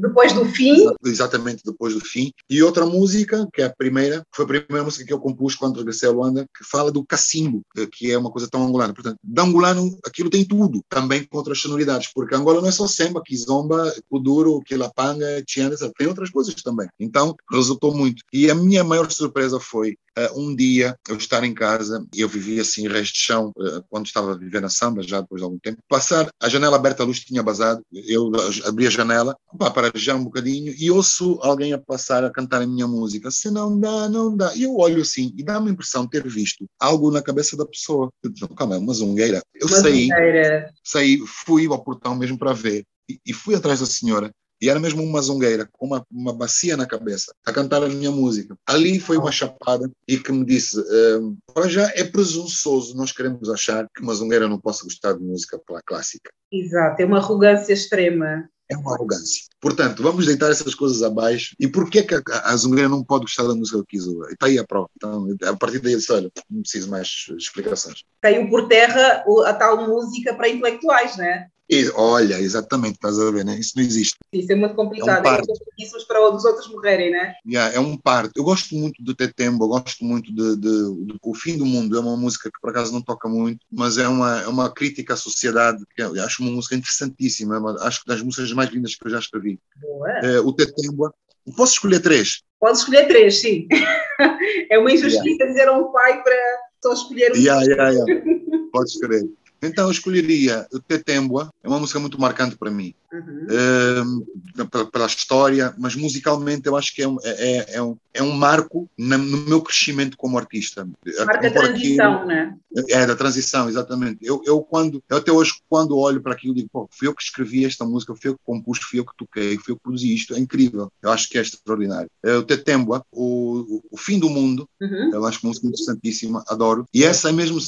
[0.00, 0.86] Depois do fim.
[1.04, 2.30] Exatamente, depois do fim.
[2.50, 5.78] E outra música, que é a primeira, foi a primeira música que eu compus quando
[5.78, 7.62] regressei a Luanda, que fala do cacimbo,
[7.92, 8.92] que é uma coisa tão angolana.
[8.92, 12.86] Portanto, da angolano, aquilo tem tudo, também com outras sonoridades, porque Angola não é só
[12.86, 16.88] samba, kizomba, kuduro, quilapanga, tiana, tem outras coisas também.
[16.98, 18.22] Então, resultou muito.
[18.32, 22.28] E a minha maior surpresa foi uh, um dia eu estar em casa, e eu
[22.28, 25.44] vivia assim, resto de chão, uh, quando estava a viver na samba, já depois de
[25.44, 28.30] algum tempo, passar a janela aberta, a luz tinha basado, eu
[28.64, 32.62] abri a janela, opa, para já um bocadinho, e ouço alguém a passar a cantar
[32.62, 33.30] a minha música.
[33.30, 34.54] Se não dá, não dá.
[34.54, 37.66] E eu olho assim, e dá-me a impressão de ter visto algo na cabeça da
[37.66, 38.10] pessoa.
[38.22, 39.42] Eu digo, calma, é uma zungueira.
[39.54, 40.70] Eu uma saí, zungueira.
[40.84, 44.30] saí, fui ao portão mesmo para ver, e, e fui atrás da senhora
[44.60, 48.10] e era mesmo uma zongueira, com uma, uma bacia na cabeça, a cantar a minha
[48.10, 48.56] música.
[48.66, 53.50] Ali foi uma chapada e que me disse: uh, para já é presunçoso nós queremos
[53.50, 56.30] achar que uma zongueira não possa gostar de música clássica.
[56.50, 58.48] Exato, é uma arrogância extrema.
[58.68, 59.44] É uma arrogância.
[59.60, 61.54] Portanto, vamos deitar essas coisas abaixo.
[61.60, 64.28] E por que, que a, a zongueira não pode gostar da música do Kizua?
[64.32, 64.88] Está aí a prova.
[64.96, 68.02] Então, a partir daí, olha, não preciso mais explicações.
[68.20, 71.48] Caiu por terra a tal música para intelectuais, não é?
[71.68, 73.58] E, olha, exatamente, estás a ver, né?
[73.58, 74.16] Isso não existe.
[74.32, 75.26] Isso é muito complicado.
[75.26, 77.34] É, um é para os outros morrerem, né?
[77.44, 78.32] Yeah, é um parto.
[78.36, 81.96] Eu gosto muito do Tetembo, eu gosto muito de, de, de, O Fim do Mundo.
[81.96, 85.14] É uma música que por acaso não toca muito, mas é uma, é uma crítica
[85.14, 85.82] à sociedade.
[85.94, 87.56] Que eu acho uma música interessantíssima.
[87.56, 89.58] É uma, acho que das músicas mais lindas que eu já escrevi.
[89.80, 90.10] Boa.
[90.20, 91.12] É, o Tetembo.
[91.56, 92.42] Posso escolher três?
[92.58, 93.68] Pode escolher três, sim.
[94.70, 95.46] é uma injustiça yeah.
[95.46, 96.36] dizer a um pai para
[96.82, 97.36] só escolher um.
[97.36, 98.24] Yeah, yeah, yeah.
[98.72, 99.28] Pode escolher.
[99.62, 104.64] Então eu escolheria o Tetembua, é uma música muito marcante para mim, uhum.
[104.64, 108.22] uh, pela, história, mas musicalmente eu acho que é um, é, é, é um, é
[108.22, 110.88] um marco na, no meu crescimento como artista.
[111.24, 112.56] Marca a transição, aquilo, né?
[112.90, 114.18] É, da transição, exatamente.
[114.22, 117.22] Eu, eu, quando, eu até hoje, quando olho para aquilo, digo, pô, fui eu que
[117.22, 120.14] escrevi esta música, fui eu que compus, fui eu que toquei, fui eu que produzi
[120.14, 120.90] isto, é incrível.
[121.02, 122.10] Eu acho que é extraordinário.
[122.22, 125.10] É, o Tetembua, o, o, Fim do Mundo, uhum.
[125.12, 126.86] eu acho que uma música interessantíssima, adoro.
[126.92, 127.58] E essa é mesmo,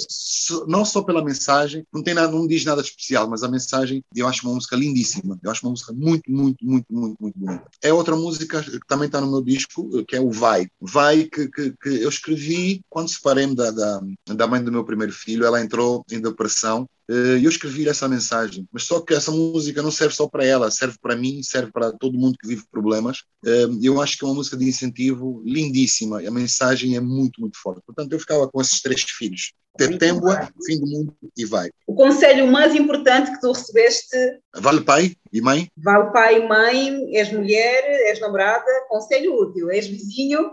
[0.67, 4.29] não só pela mensagem, não tem nada, não diz nada especial, mas a mensagem eu
[4.29, 5.38] acho uma música lindíssima.
[5.43, 7.65] Eu acho uma música muito, muito, muito, muito, muito bonita.
[7.83, 10.69] É outra música que também está no meu disco, que é o Vai.
[10.81, 15.13] Vai que, que, que eu escrevi quando separei-me da, da, da mãe do meu primeiro
[15.13, 15.45] filho.
[15.45, 19.91] Ela entrou em depressão Eh, Eu escrevi essa mensagem, mas só que essa música não
[19.91, 23.23] serve só para ela, serve para mim, serve para todo mundo que vive problemas.
[23.45, 27.41] Eh, Eu acho que é uma música de incentivo lindíssima, e a mensagem é muito,
[27.41, 27.83] muito forte.
[27.87, 29.53] Portanto, eu ficava com esses três filhos.
[29.79, 31.71] Tetembua, fim do mundo e vai.
[31.87, 34.17] O conselho mais importante que tu recebeste,
[34.57, 35.71] Vale pai e mãe?
[35.77, 40.51] vale pai e mãe, és mulher, és namorada, conselho útil, és vizinho.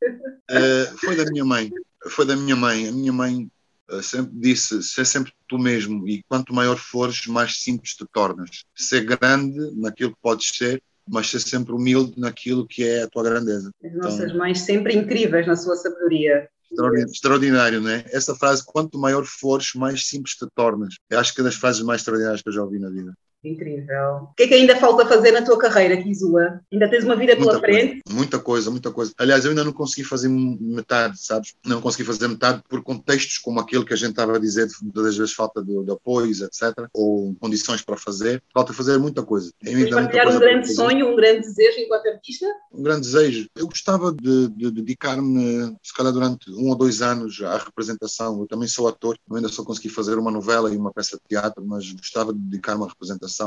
[0.50, 1.70] Eh, foi da minha mãe.
[2.08, 2.86] Foi da minha mãe.
[2.88, 3.50] A minha mãe
[3.90, 8.64] eh, sempre disse: ser sempre tu mesmo e quanto maior fores, mais simples te tornas.
[8.76, 13.24] Ser grande naquilo que podes ser, mas ser sempre humilde naquilo que é a tua
[13.24, 13.70] grandeza.
[13.84, 16.48] As Então, nossas mães sempre incríveis na sua sabedoria.
[16.70, 18.04] Extraordi- extraordinário, não é?
[18.08, 20.96] Essa frase: quanto maior fores, mais simples te tornas.
[21.10, 23.12] Eu acho que é das frases mais extraordinárias que eu já ouvi na vida.
[23.52, 24.28] Incrível.
[24.30, 26.60] O que é que ainda falta fazer na tua carreira, Kizua?
[26.72, 28.02] Ainda tens uma vida pela Muita frente?
[28.02, 29.12] coisa, muita coisa, muita coisa.
[29.18, 31.54] Aliás, eu ainda não consegui fazer metade, sabes?
[31.64, 34.74] Não consegui fazer metade por contextos como aquele que a gente estava a dizer, de
[34.82, 36.86] muitas das vezes falta de, de apoios, etc.
[36.92, 38.42] Ou condições para fazer.
[38.52, 39.50] Falta fazer muita coisa.
[39.62, 42.46] Tens partilhar um grande sonho, um grande desejo enquanto artista?
[42.72, 43.48] Um grande desejo.
[43.56, 48.40] Eu gostava de, de dedicar-me, se calhar durante um ou dois anos, à representação.
[48.40, 51.22] Eu também sou ator, eu ainda só consegui fazer uma novela e uma peça de
[51.28, 53.37] teatro, mas gostava de dedicar-me à representação.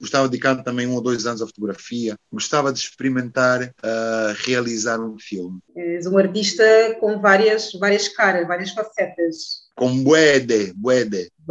[0.00, 2.16] Gostava de dedicar também um ou dois anos à fotografia.
[2.32, 5.58] Gostava de experimentar ah, realizar um filme.
[5.76, 6.64] És um artista
[7.00, 9.64] com várias, várias caras, várias facetas.
[9.76, 10.02] Com.
[10.04, 10.40] Bué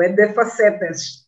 [0.09, 1.22] de facetas.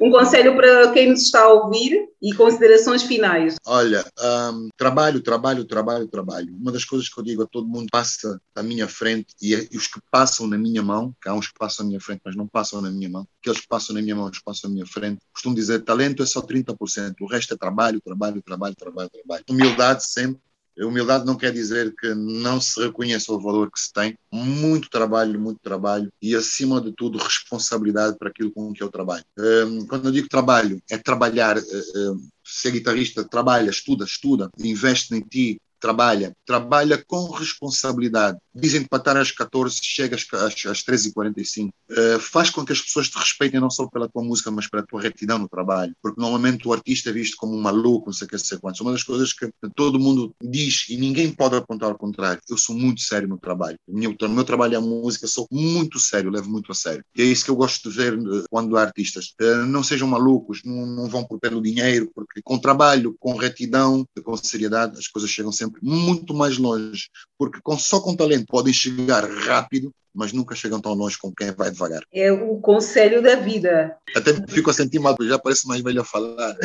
[0.00, 3.56] Um conselho para quem nos está a ouvir e considerações finais.
[3.66, 6.54] Olha, ahm, trabalho, trabalho, trabalho, trabalho.
[6.56, 9.76] Uma das coisas que eu digo a todo mundo passa à minha frente e, e
[9.76, 12.34] os que passam na minha mão, que há uns que passam na minha frente, mas
[12.34, 14.74] não passam na minha mão, aqueles que passam na minha mão, os que passam na
[14.74, 19.10] minha frente, costumo dizer, talento é só 30%, o resto é trabalho, trabalho, trabalho, trabalho,
[19.10, 19.44] trabalho.
[19.48, 20.40] Humildade sempre.
[20.80, 24.16] Humildade não quer dizer que não se reconheça o valor que se tem.
[24.32, 29.24] Muito trabalho, muito trabalho e, acima de tudo, responsabilidade para aquilo com que eu trabalho.
[29.38, 32.14] Hum, Quando eu digo trabalho, é trabalhar, eh, eh,
[32.44, 38.38] ser guitarrista, trabalha, estuda, estuda, investe em ti, trabalha, trabalha com responsabilidade.
[38.54, 41.70] Dizem que para estar às 14, chegas às, às 13h45.
[41.90, 44.84] Eh, faz com que as pessoas te respeitem não só pela tua música, mas pela
[44.84, 45.94] tua retidão no trabalho.
[46.02, 48.58] Porque normalmente o artista é visto como um maluco, não sei o que, não sei
[48.58, 48.80] quantos.
[48.80, 52.40] Uma das coisas que todo mundo diz e ninguém pode apontar ao contrário.
[52.48, 53.78] Eu sou muito sério no trabalho.
[53.86, 57.04] O meu, o meu trabalho é música, sou muito sério, levo muito a sério.
[57.16, 59.34] E é isso que eu gosto de ver eh, quando há artistas.
[59.40, 64.06] Eh, não sejam malucos, não, não vão por pelo dinheiro, porque com trabalho, com retidão,
[64.24, 67.08] com seriedade, as coisas chegam sempre muito mais longe.
[67.38, 71.52] Porque com, só com talento podem chegar rápido, mas nunca chegam tão longe como quem
[71.52, 72.02] vai devagar.
[72.12, 73.96] É o conselho da vida.
[74.16, 76.56] Até me fico a sentir mal, já parece mais velho a falar.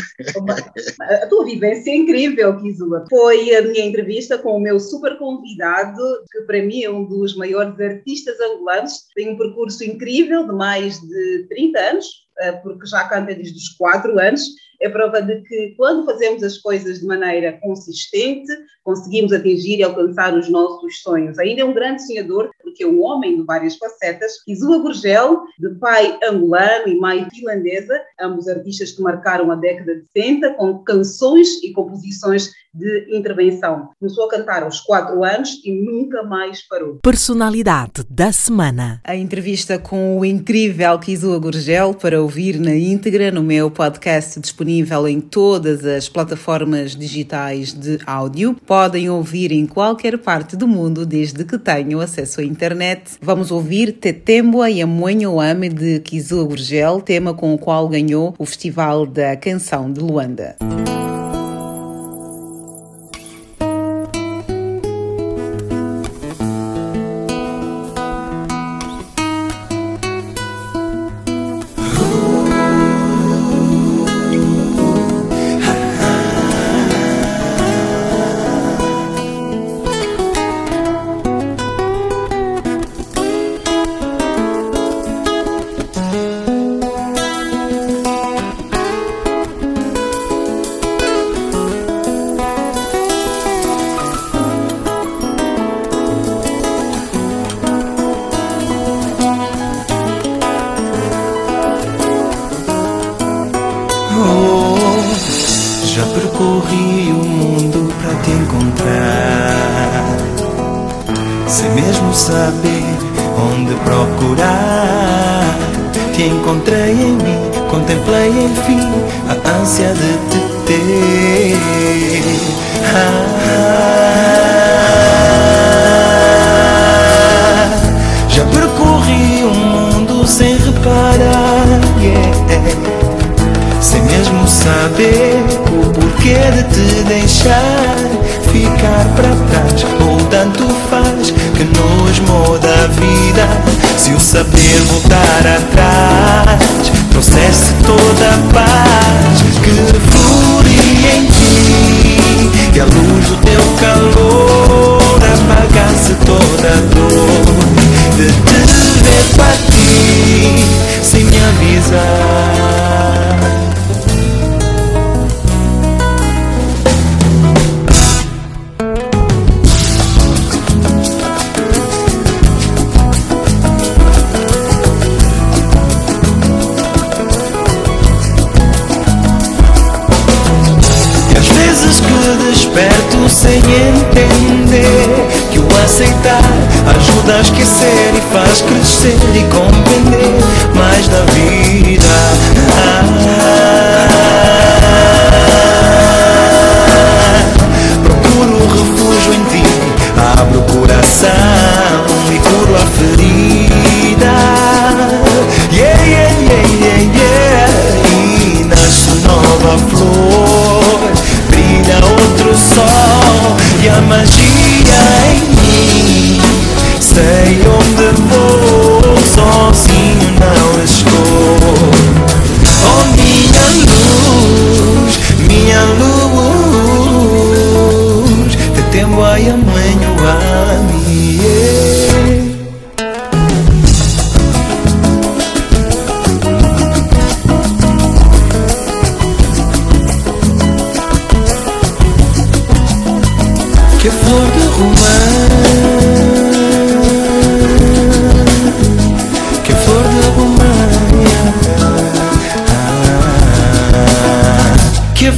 [1.01, 3.05] A tua vivência é incrível, Kizua.
[3.07, 6.01] Foi a minha entrevista com o meu super convidado,
[6.31, 9.05] que para mim é um dos maiores artistas angolanos.
[9.13, 12.07] Tem um percurso incrível de mais de 30 anos,
[12.39, 14.49] eh, porque já canta desde os 4 anos.
[14.83, 18.51] É prova de que quando fazemos as coisas de maneira consistente,
[18.83, 21.39] conseguimos atingir e alcançar os nossos sonhos.
[21.39, 24.43] Ainda é um grande sonhador, porque é um homem de várias facetas.
[24.43, 30.05] Kizua Gurgel, de pai angolano e mãe finlandesa, ambos artistas que marcaram a década de
[30.17, 33.89] 60 com canções e composições de intervenção.
[33.99, 36.99] Começou a cantar aos 4 anos e nunca mais parou.
[37.01, 38.99] Personalidade da semana.
[39.03, 45.07] A entrevista com o incrível Kizua Gurgel para ouvir na íntegra no meu podcast disponível
[45.07, 48.55] em todas as plataformas digitais de áudio.
[48.65, 53.17] Podem ouvir em qualquer parte do mundo desde que tenham acesso à internet.
[53.21, 58.45] Vamos ouvir Tetemboa e Amonho Ame de Kizua Gurgel, tema com o qual ganhou o
[58.45, 60.55] Festival da Canção de Luanda.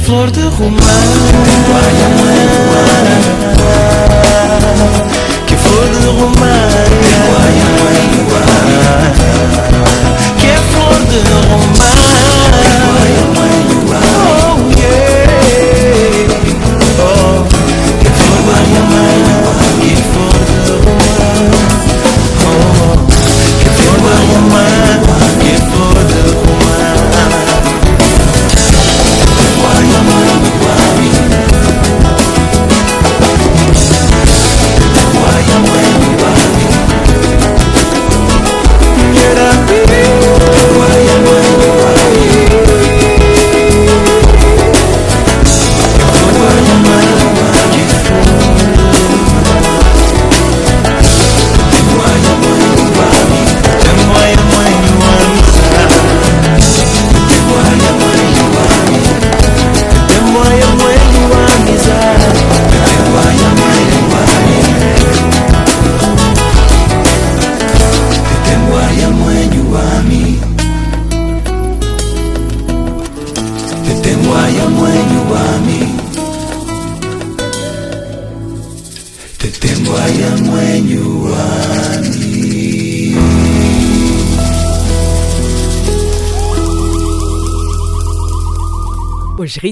[0.06, 2.25] Flor de romã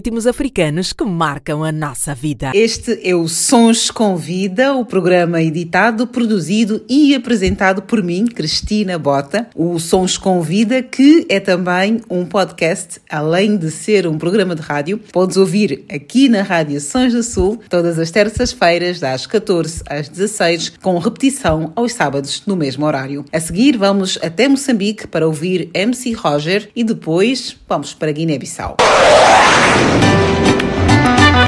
[0.05, 2.51] ritmos africanos que marcam a nossa vida.
[2.55, 8.99] Este é o Sons com Vida, o programa editado, produzido e apresentado por mim, Cristina
[8.99, 9.49] Bota.
[9.55, 14.61] O Sons com Vida, que é também um podcast, além de ser um programa de
[14.61, 15.01] rádio.
[15.11, 20.75] Podes ouvir aqui na Rádio Sons do Sul, todas as terças-feiras, das 14 às 16,
[20.83, 23.25] com repetição aos sábados, no mesmo horário.
[23.33, 28.77] A seguir, vamos até Moçambique para ouvir MC Roger e depois vamos para Guiné-Bissau.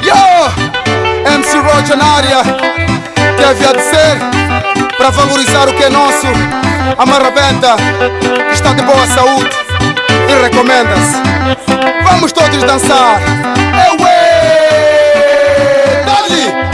[0.03, 1.31] Yo!
[1.33, 2.41] MC Roger na área,
[3.35, 4.17] que havia de ser
[4.97, 6.27] para valorizar o que é nosso.
[6.97, 7.75] A marrabenta,
[8.47, 9.49] que está de boa saúde
[10.29, 11.17] e recomenda-se.
[12.03, 13.21] Vamos todos dançar.
[13.87, 13.97] Eu,
[16.05, 16.67] Dali!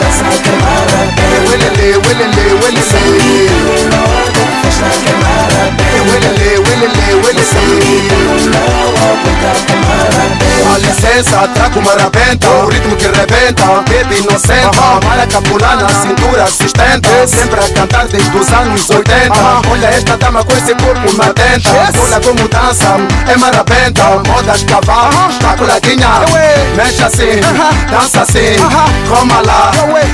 [0.00, 1.10] That's how come I rock.
[1.46, 2.50] Huélele, huélele.
[6.10, 7.20] Welele, welele, welele.
[7.22, 7.70] Welele, welele, welele.
[7.70, 7.94] Welele,
[9.24, 10.40] welele, welele.
[10.72, 16.44] A licença, trago uma rabenta O ritmo que rebenta, baby inocente A mala capulana, cintura
[16.44, 19.34] assistente Sempre a cantar desde os anos 80
[19.68, 21.70] Olha esta dama com esse corpo na denta
[22.00, 22.96] Olha como dança,
[23.26, 24.04] é marabenta.
[24.28, 26.08] Modas cavalo, está coladinha
[26.76, 27.40] Mexe assim,
[27.90, 28.56] dança assim.
[29.08, 29.72] Coma lá,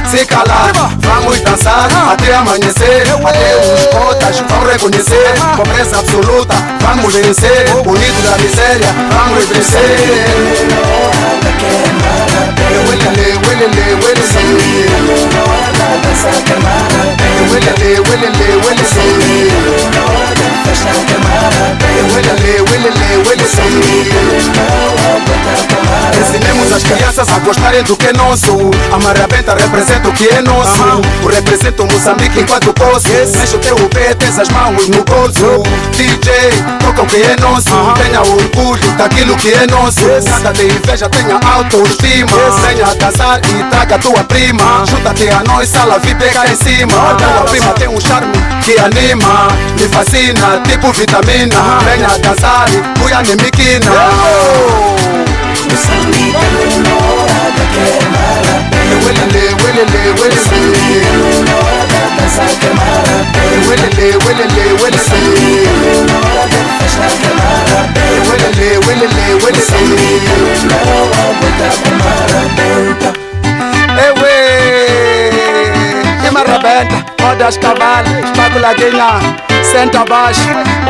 [0.09, 3.05] se calar Vamos dançar até amanhecer.
[3.25, 9.97] Até os cotas vão reconhecer Pobreza absoluta, vamos vencer Unidos da miséria, vamos vencer
[12.89, 14.37] Welele, welele, welele
[17.53, 19.07] Welele, welele, welele
[22.15, 23.57] Welele, welele, welele
[26.15, 28.71] Ensinemos as crianças a gostarem do que é nosso.
[28.93, 30.83] A marabenta representa o que é nosso.
[31.23, 35.63] O representa o Moçambique enquanto posso Mexe o teu pé, tens as mãos no bolso.
[35.93, 36.33] DJ,
[36.81, 37.71] toca o que é nosso.
[37.95, 40.07] Tenha orgulho daquilo que é nosso.
[40.29, 42.31] Nada de inveja, tenha autoestima.
[42.67, 44.85] Venha dançar e traga tua prima.
[44.87, 47.17] Junta-te a nós, sala VIP cá em cima.
[47.17, 49.49] Tua prima tem um charme que anima.
[49.79, 51.79] Me fascina, tipo vitamina.
[51.85, 53.91] Venha dançar e cuia nem miquina
[76.37, 79.21] Marabenta, Odas Cavalli, Spagula Guinha,
[79.63, 80.39] Santa Bash,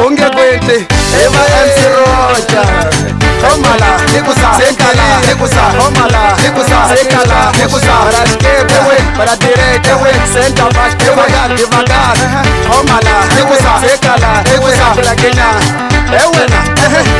[0.04, 3.25] Unga Guente, Eva MC Rocha.
[3.40, 8.74] Toma lá, recusa, senta lá, recusa, toma lá, recusa, senta lá, recusa, para a esquerda,
[9.16, 9.90] para a direita,
[10.32, 12.14] senta abaixo, devagar, devagar,
[12.66, 16.60] toma lá, recusa, senta lá, recusa, é buena,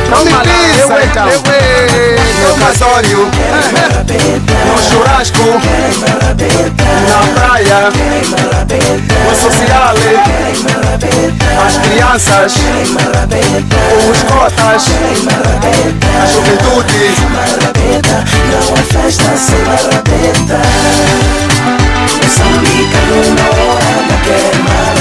[0.09, 0.43] toma lá,
[0.79, 1.03] ewe,
[1.33, 1.57] ewe,
[2.43, 3.21] no casório,
[4.65, 5.45] no churrasco,
[7.09, 7.79] na praia,
[9.25, 9.95] no social,
[11.65, 12.53] as crianças,
[14.09, 14.85] os cotas,
[16.21, 17.05] a juventude.
[18.49, 20.61] Não é festa sem marabeta
[22.21, 23.91] Moçambique numa hora
[24.23, 24.96] que é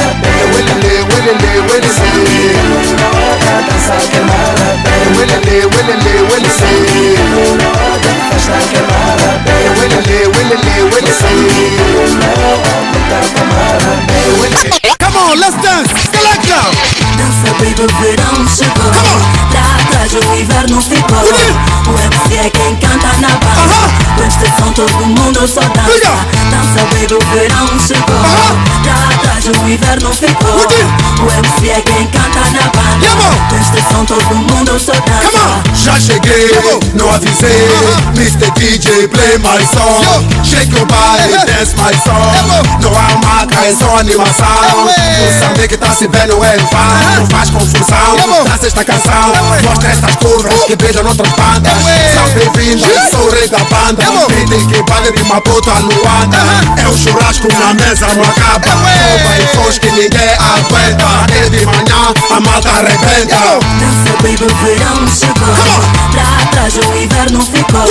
[1.26, 2.06] marabeta
[5.16, 6.66] Welele, welele, welele
[7.30, 7.70] Numa
[12.92, 16.70] botar com marabeta Come on, let's dance, select now.
[17.16, 18.92] Dança baby, o verão chegou
[19.50, 24.06] Pra trás o inverno ficou O MC é quem canta na banda.
[24.16, 26.12] Com este som todo mundo só dança
[26.50, 28.20] Dança baby, o verão chegou
[28.82, 30.60] Pra trás o inverno ficou
[31.24, 33.08] O MC é quem canta na banda.
[33.48, 36.50] Com este som todo mundo só dança Já cheguei,
[36.94, 37.68] não avisei
[38.14, 38.50] Mr.
[38.52, 42.80] DJ, play my song Shake your body, dance my song.
[42.80, 44.46] Não há marca, é só animação
[45.20, 49.32] Moçambique tá se vendo é fã Não faz confusão, dança esta canção.
[49.62, 51.72] Mostra estas curvas que beijam noutras bandas.
[52.14, 54.04] São bem-vindos, sou o rei da banda.
[54.28, 56.38] Beat que vale de Maputo a Luanda.
[56.76, 58.68] É o churrasco na mesa, não acaba.
[58.70, 61.06] Rouba e foge que ninguém aguenta.
[61.24, 63.36] Até de manhã a malta arrebenta.
[63.80, 65.56] Dança baby, o verão chegou.
[66.12, 67.86] Pra trás o inverno ficou.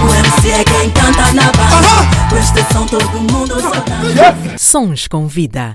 [0.00, 5.08] O MC é quem canta na banda Com este som todo mundo só dança Sons
[5.08, 5.74] com vida.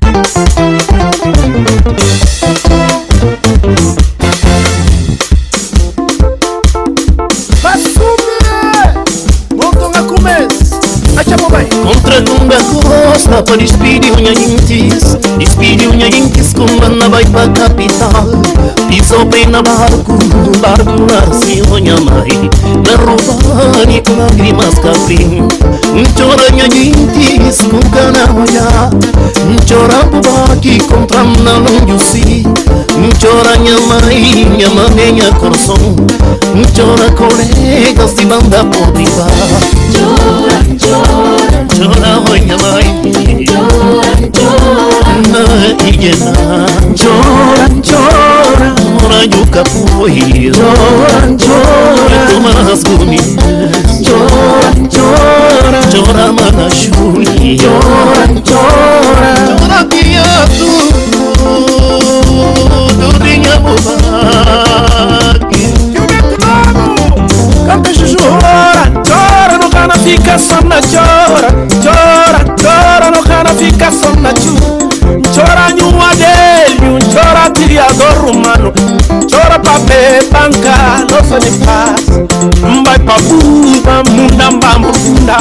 [12.24, 18.30] Tunga costa para espírito unha intis Espírito unha intis kumana vai pra capital.
[18.88, 20.14] Pisou bem na barco,
[20.62, 22.50] barco nasce unha mãe
[22.86, 25.48] Na roubani com lágrimas capim
[26.16, 28.90] Chora unha intis com cana olhar
[29.66, 32.44] Chora bubaki contra na longe si
[33.20, 35.78] Chora minha mãe, minha mãe, minha coração
[36.76, 39.32] Chora colegas de banda por divar
[39.92, 40.83] Chora, chora,
[41.84, 42.88] Chora minha mãe
[43.46, 45.44] chora, chora Na
[45.86, 46.32] igena
[46.96, 48.70] Chora, chora
[49.02, 53.36] Chora e o capoeiro Chora, chora Toma as gunias
[54.02, 57.93] Chora, chora Chora mana chuli Chora,
[81.34, 82.20] personne passe
[82.82, 85.38] mbai babumba munda mbambunda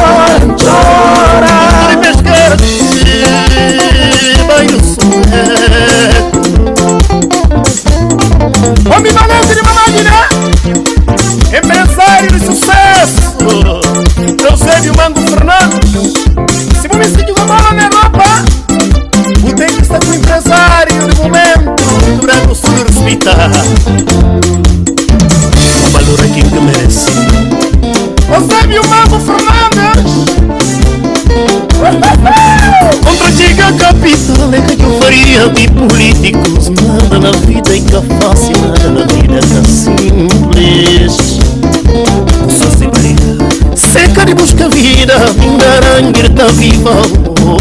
[45.77, 46.91] Mindarangue tá viva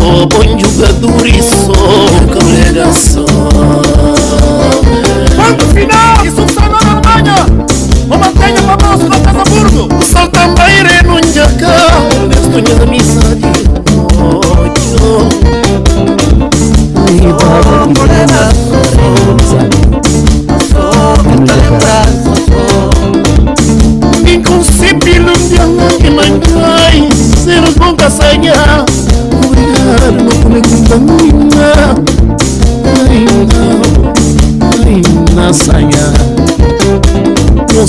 [0.02, 1.74] Oh, bom jogador e sou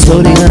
[0.09, 0.46] Eu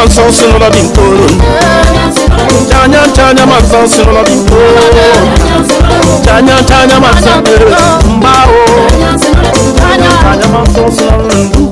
[0.00, 1.26] masansinola binkolo
[2.62, 4.82] ntanyantanya masansinola binkolo
[6.22, 7.80] ntanyantanya masansinola
[8.16, 8.62] mbawo
[9.74, 11.69] ntanyantanya masansinola binkolo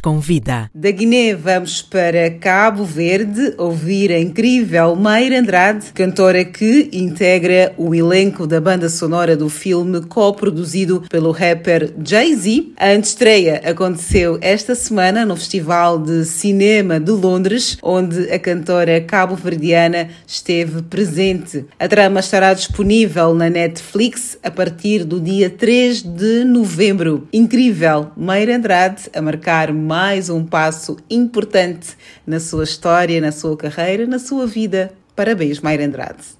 [0.00, 0.70] Com vida.
[0.74, 7.94] Da Guiné vamos para Cabo Verde ouvir a incrível Meira Andrade, cantora que integra o
[7.94, 12.72] elenco da banda sonora do filme co-produzido pelo rapper Jay-Z.
[12.76, 20.10] A estreia aconteceu esta semana no Festival de Cinema de Londres, onde a cantora cabo-verdiana
[20.26, 21.66] esteve presente.
[21.78, 27.26] A trama estará disponível na Netflix a partir do dia 3 de novembro.
[27.32, 31.96] Incrível, Meira Andrade a marcar mais um passo importante
[32.26, 34.92] na sua história, na sua carreira, na sua vida.
[35.16, 36.36] Parabéns, Mayra Andrade.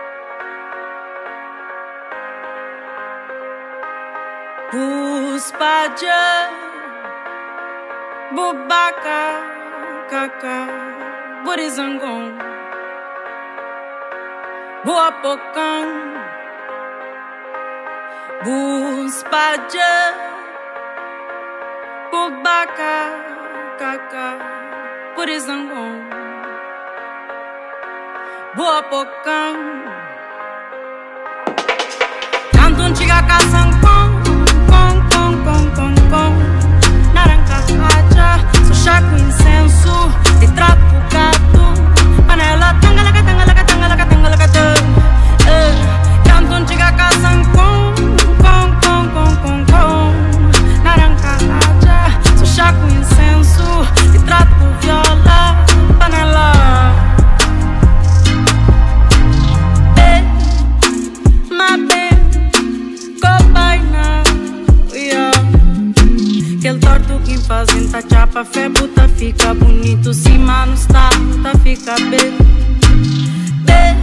[4.70, 6.50] Puspaja
[8.34, 9.22] Bubaka
[10.10, 10.68] Kaka
[11.42, 12.36] Burizangon
[14.84, 15.88] Buapokang
[18.44, 20.14] Buspaja
[22.12, 23.27] Bubaka
[23.78, 24.28] Kaka
[25.14, 26.02] Burizangon
[28.56, 29.58] Buapokang
[32.50, 33.67] Cantum chiga caçam com com
[67.38, 70.12] vem fazendo a chapa, febuta, fica bonito.
[70.12, 71.10] Se mano está,
[71.42, 72.36] tá, fica bem.
[73.64, 73.96] Bem,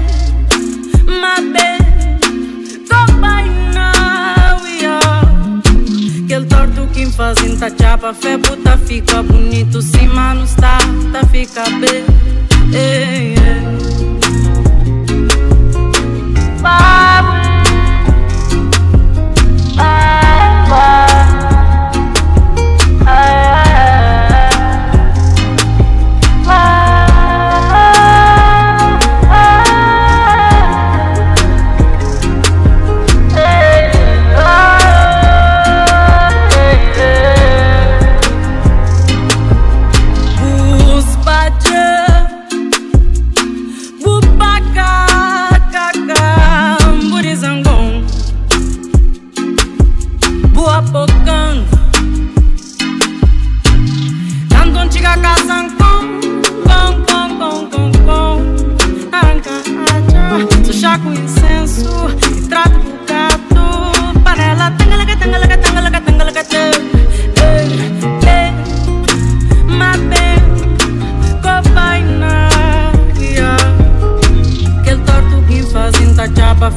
[1.06, 1.78] mas bem,
[2.90, 3.92] companhia.
[6.24, 9.82] Aquele torto quem fazendo a chapa, febuta, fica bonito.
[9.82, 10.78] Se mano está,
[11.12, 12.06] tá, fica bem.
[12.74, 13.66] Ei, ei.
[16.62, 17.36] Bye.
[19.76, 21.15] Bye.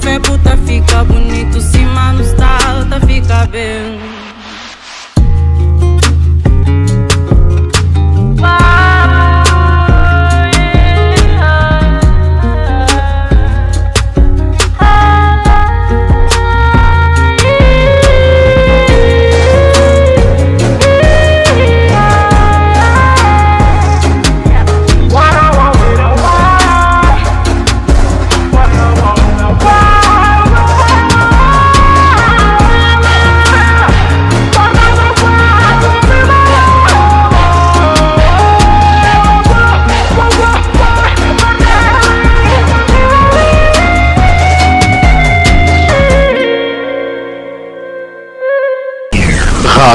[0.00, 1.60] fé, puta, fica bonito.
[1.60, 2.58] Se manos tá
[2.90, 4.07] ficando fica bem.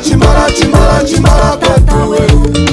[0.00, 2.65] Timara, Timara, Timara, Tatauê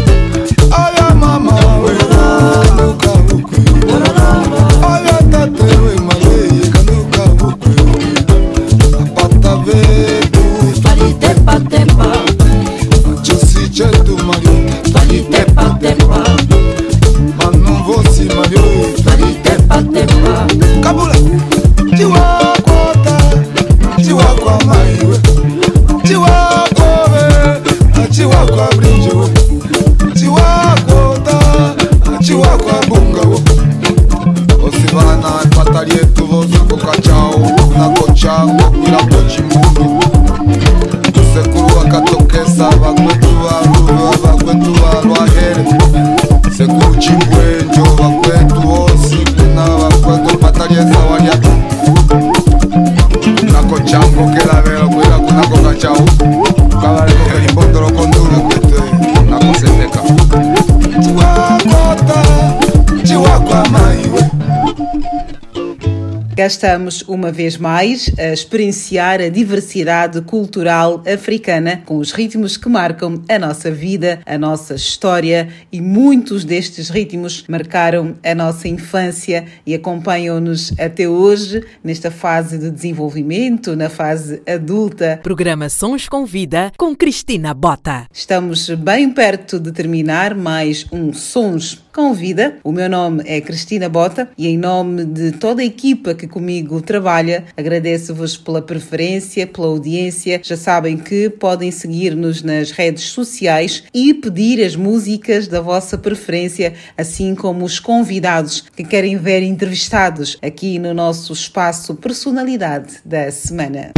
[66.44, 72.68] Cá estamos uma vez mais a experienciar a diversidade cultural africana com os ritmos que
[72.68, 79.46] marcam a nossa vida, a nossa história e muitos destes ritmos marcaram a nossa infância
[79.64, 85.20] e acompanham-nos até hoje nesta fase de desenvolvimento, na fase adulta.
[85.22, 88.08] Programa Sons com Vida com Cristina Bota.
[88.12, 92.58] Estamos bem perto de terminar mais um Sons com Vida.
[92.64, 96.82] O meu nome é Cristina Bota e em nome de toda a equipa que comigo
[96.82, 100.42] trabalha, agradeço-vos pela preferência, pela audiência.
[100.44, 106.74] Já sabem que podem seguir-nos nas redes sociais e pedir as músicas da vossa preferência,
[106.98, 113.92] assim como os convidados que querem ver entrevistados aqui no nosso espaço Personalidade da Semana.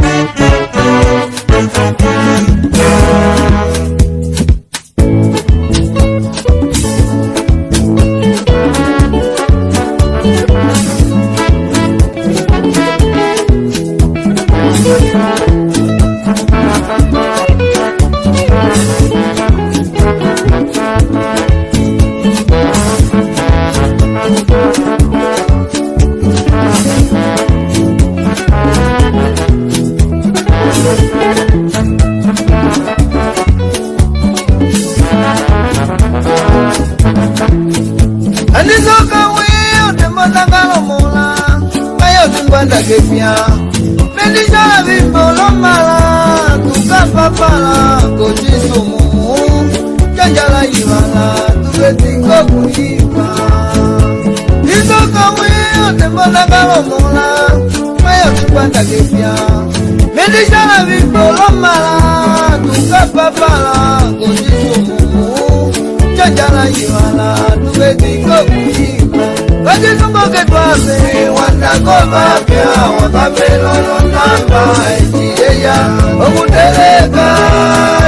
[71.86, 74.60] kobake àwọn kamelolo namba
[74.96, 75.76] ejiyeya
[76.24, 77.26] okuteleka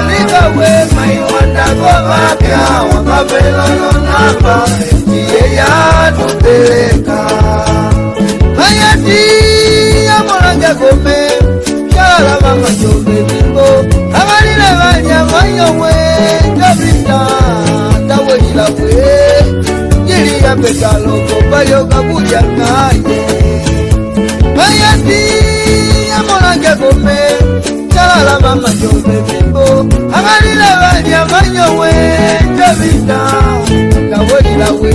[0.08, 4.54] likawe maiwanda kobake àwọn kamelolo namba
[4.90, 5.70] ejiyeya
[6.16, 7.18] tuteleka
[8.66, 9.20] ayati
[10.08, 11.18] yamolange kome
[11.92, 13.68] syalamanga cobelingo
[14.18, 15.94] abalile balya mayowe
[16.58, 17.20] jobita
[18.08, 19.08] tawelilabwe
[20.44, 23.20] ya pekalo kopayoka kulya ngaye
[24.56, 25.22] mayati
[26.10, 27.18] ya molange kome
[27.94, 29.64] calala mamanyo bebimbo
[30.16, 31.92] abalila balya manyowe
[32.58, 33.20] jabita
[34.10, 34.92] nawelilawe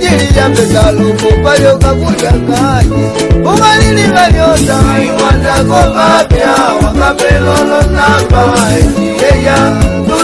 [0.00, 3.04] jili ya pekalo kopayoka kulya ngaye
[3.40, 6.52] ubalili balyota iwandako babya
[6.82, 8.42] wakapelolo namba
[8.78, 9.58] ejiyeya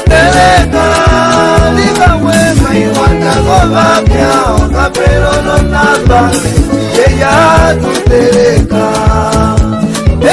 [0.09, 0.87] teleka
[1.77, 4.31] livawema iwatako vapya
[4.65, 6.31] okapelolonaba
[6.97, 8.85] yeya tuteleka.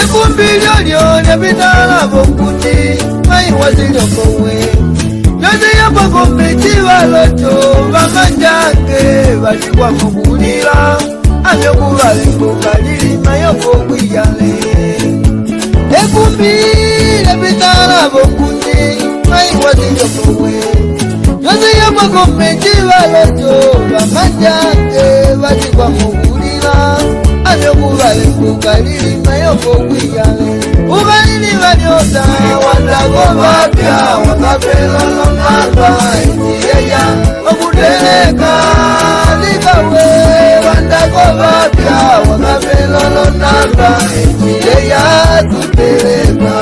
[0.01, 4.55] Ekumbi lyolyo lyavitalako kuti maiwa zilokowe
[5.41, 10.97] lyoziyapako micivalo co vamanjange valikwakugulila
[11.43, 14.53] avyokuva limbuka lilima yokokwiyale
[16.03, 16.53] ekumbi
[17.23, 18.79] lyavitalako kuti
[19.91, 20.51] ndomowe
[21.43, 26.97] yonseyo kwegomenti baloto bamajake batigwa mukulira.
[27.45, 30.51] Abyokubala kukalilima yokokuyale
[30.87, 32.23] ukalili balyota
[32.65, 33.95] wandako bapya
[34.27, 35.89] wakapelala maba
[36.47, 37.03] iyeya.
[37.51, 38.53] Okuteleka
[39.41, 40.05] likawe
[40.67, 41.97] wandako bapya
[42.29, 43.89] wakapelala naba
[44.47, 45.01] iyeya.
[45.49, 46.55] Tuteleka.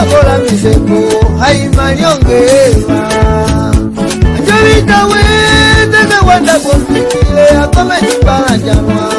[0.00, 0.98] bakola miseko
[1.38, 3.00] haimaliongewa
[4.36, 5.22] anjolitawe
[5.92, 9.12] tenewenda kontikile akometibalanjanwa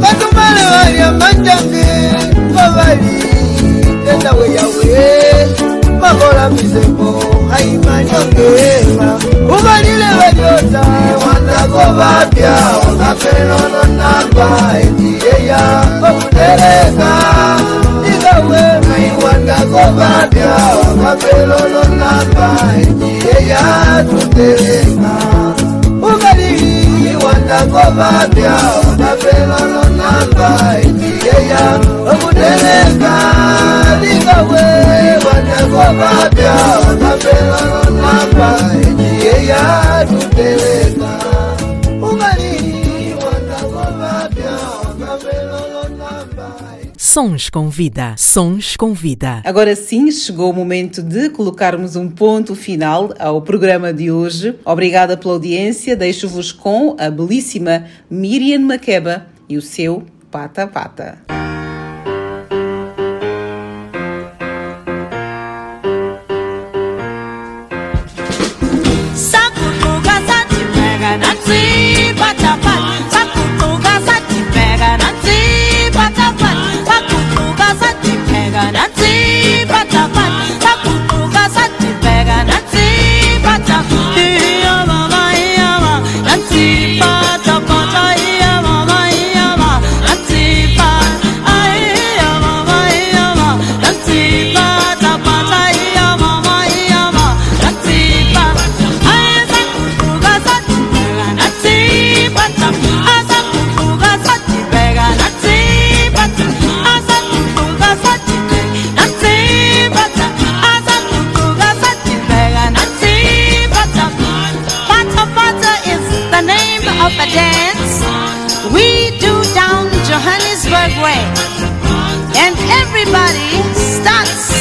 [0.00, 1.84] katumale walya manjange
[2.54, 3.22] babali
[4.04, 5.48] tendawe yawe
[6.00, 9.20] bakola miseko haimaliongewa
[9.58, 10.82] ubalile balyota
[11.26, 12.54] wanako bapya
[12.88, 14.48] ongapelono namba
[14.80, 15.60] etiyeya
[16.10, 17.10] okutereka
[18.12, 18.69] igawe
[19.30, 20.50] wangakobabya
[20.80, 22.48] wakakelolonamba
[23.08, 25.14] iye yatutelenga
[26.10, 28.52] ukalili wangakobabya
[28.88, 30.48] wakakelolonamba
[30.82, 33.14] iye yakutelenga
[34.02, 34.64] lingawe
[35.26, 36.52] wangakobabya
[36.86, 38.48] wakakelolonamba
[39.10, 40.99] iye yatutelenga
[47.12, 48.14] Sons com Vida.
[48.16, 49.42] Sons com Vida.
[49.44, 54.56] Agora sim, chegou o momento de colocarmos um ponto final ao programa de hoje.
[54.64, 55.96] Obrigada pela audiência.
[55.96, 61.18] Deixo-vos com a belíssima Miriam Makeba e o seu Pata Pata.
[79.66, 79.99] mi.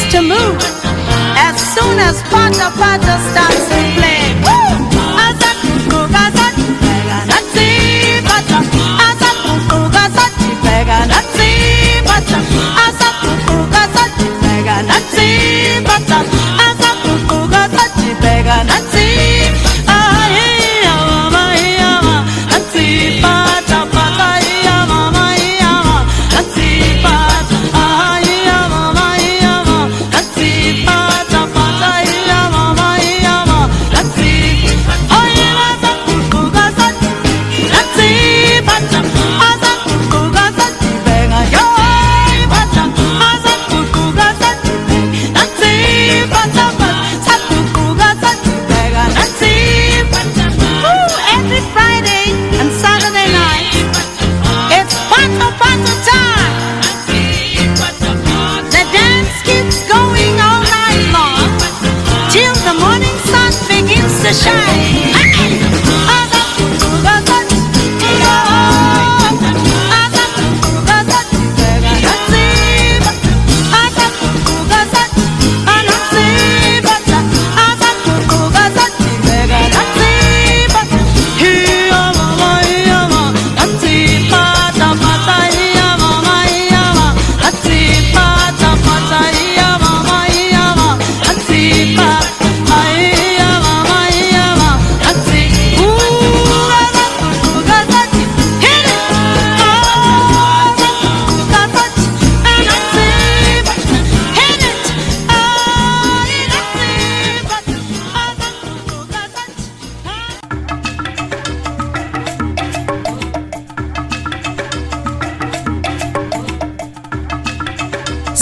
[0.09, 0.57] to move
[1.37, 4.19] as soon as Pata Pata starts to play.
[18.21, 19.38] Pega asa.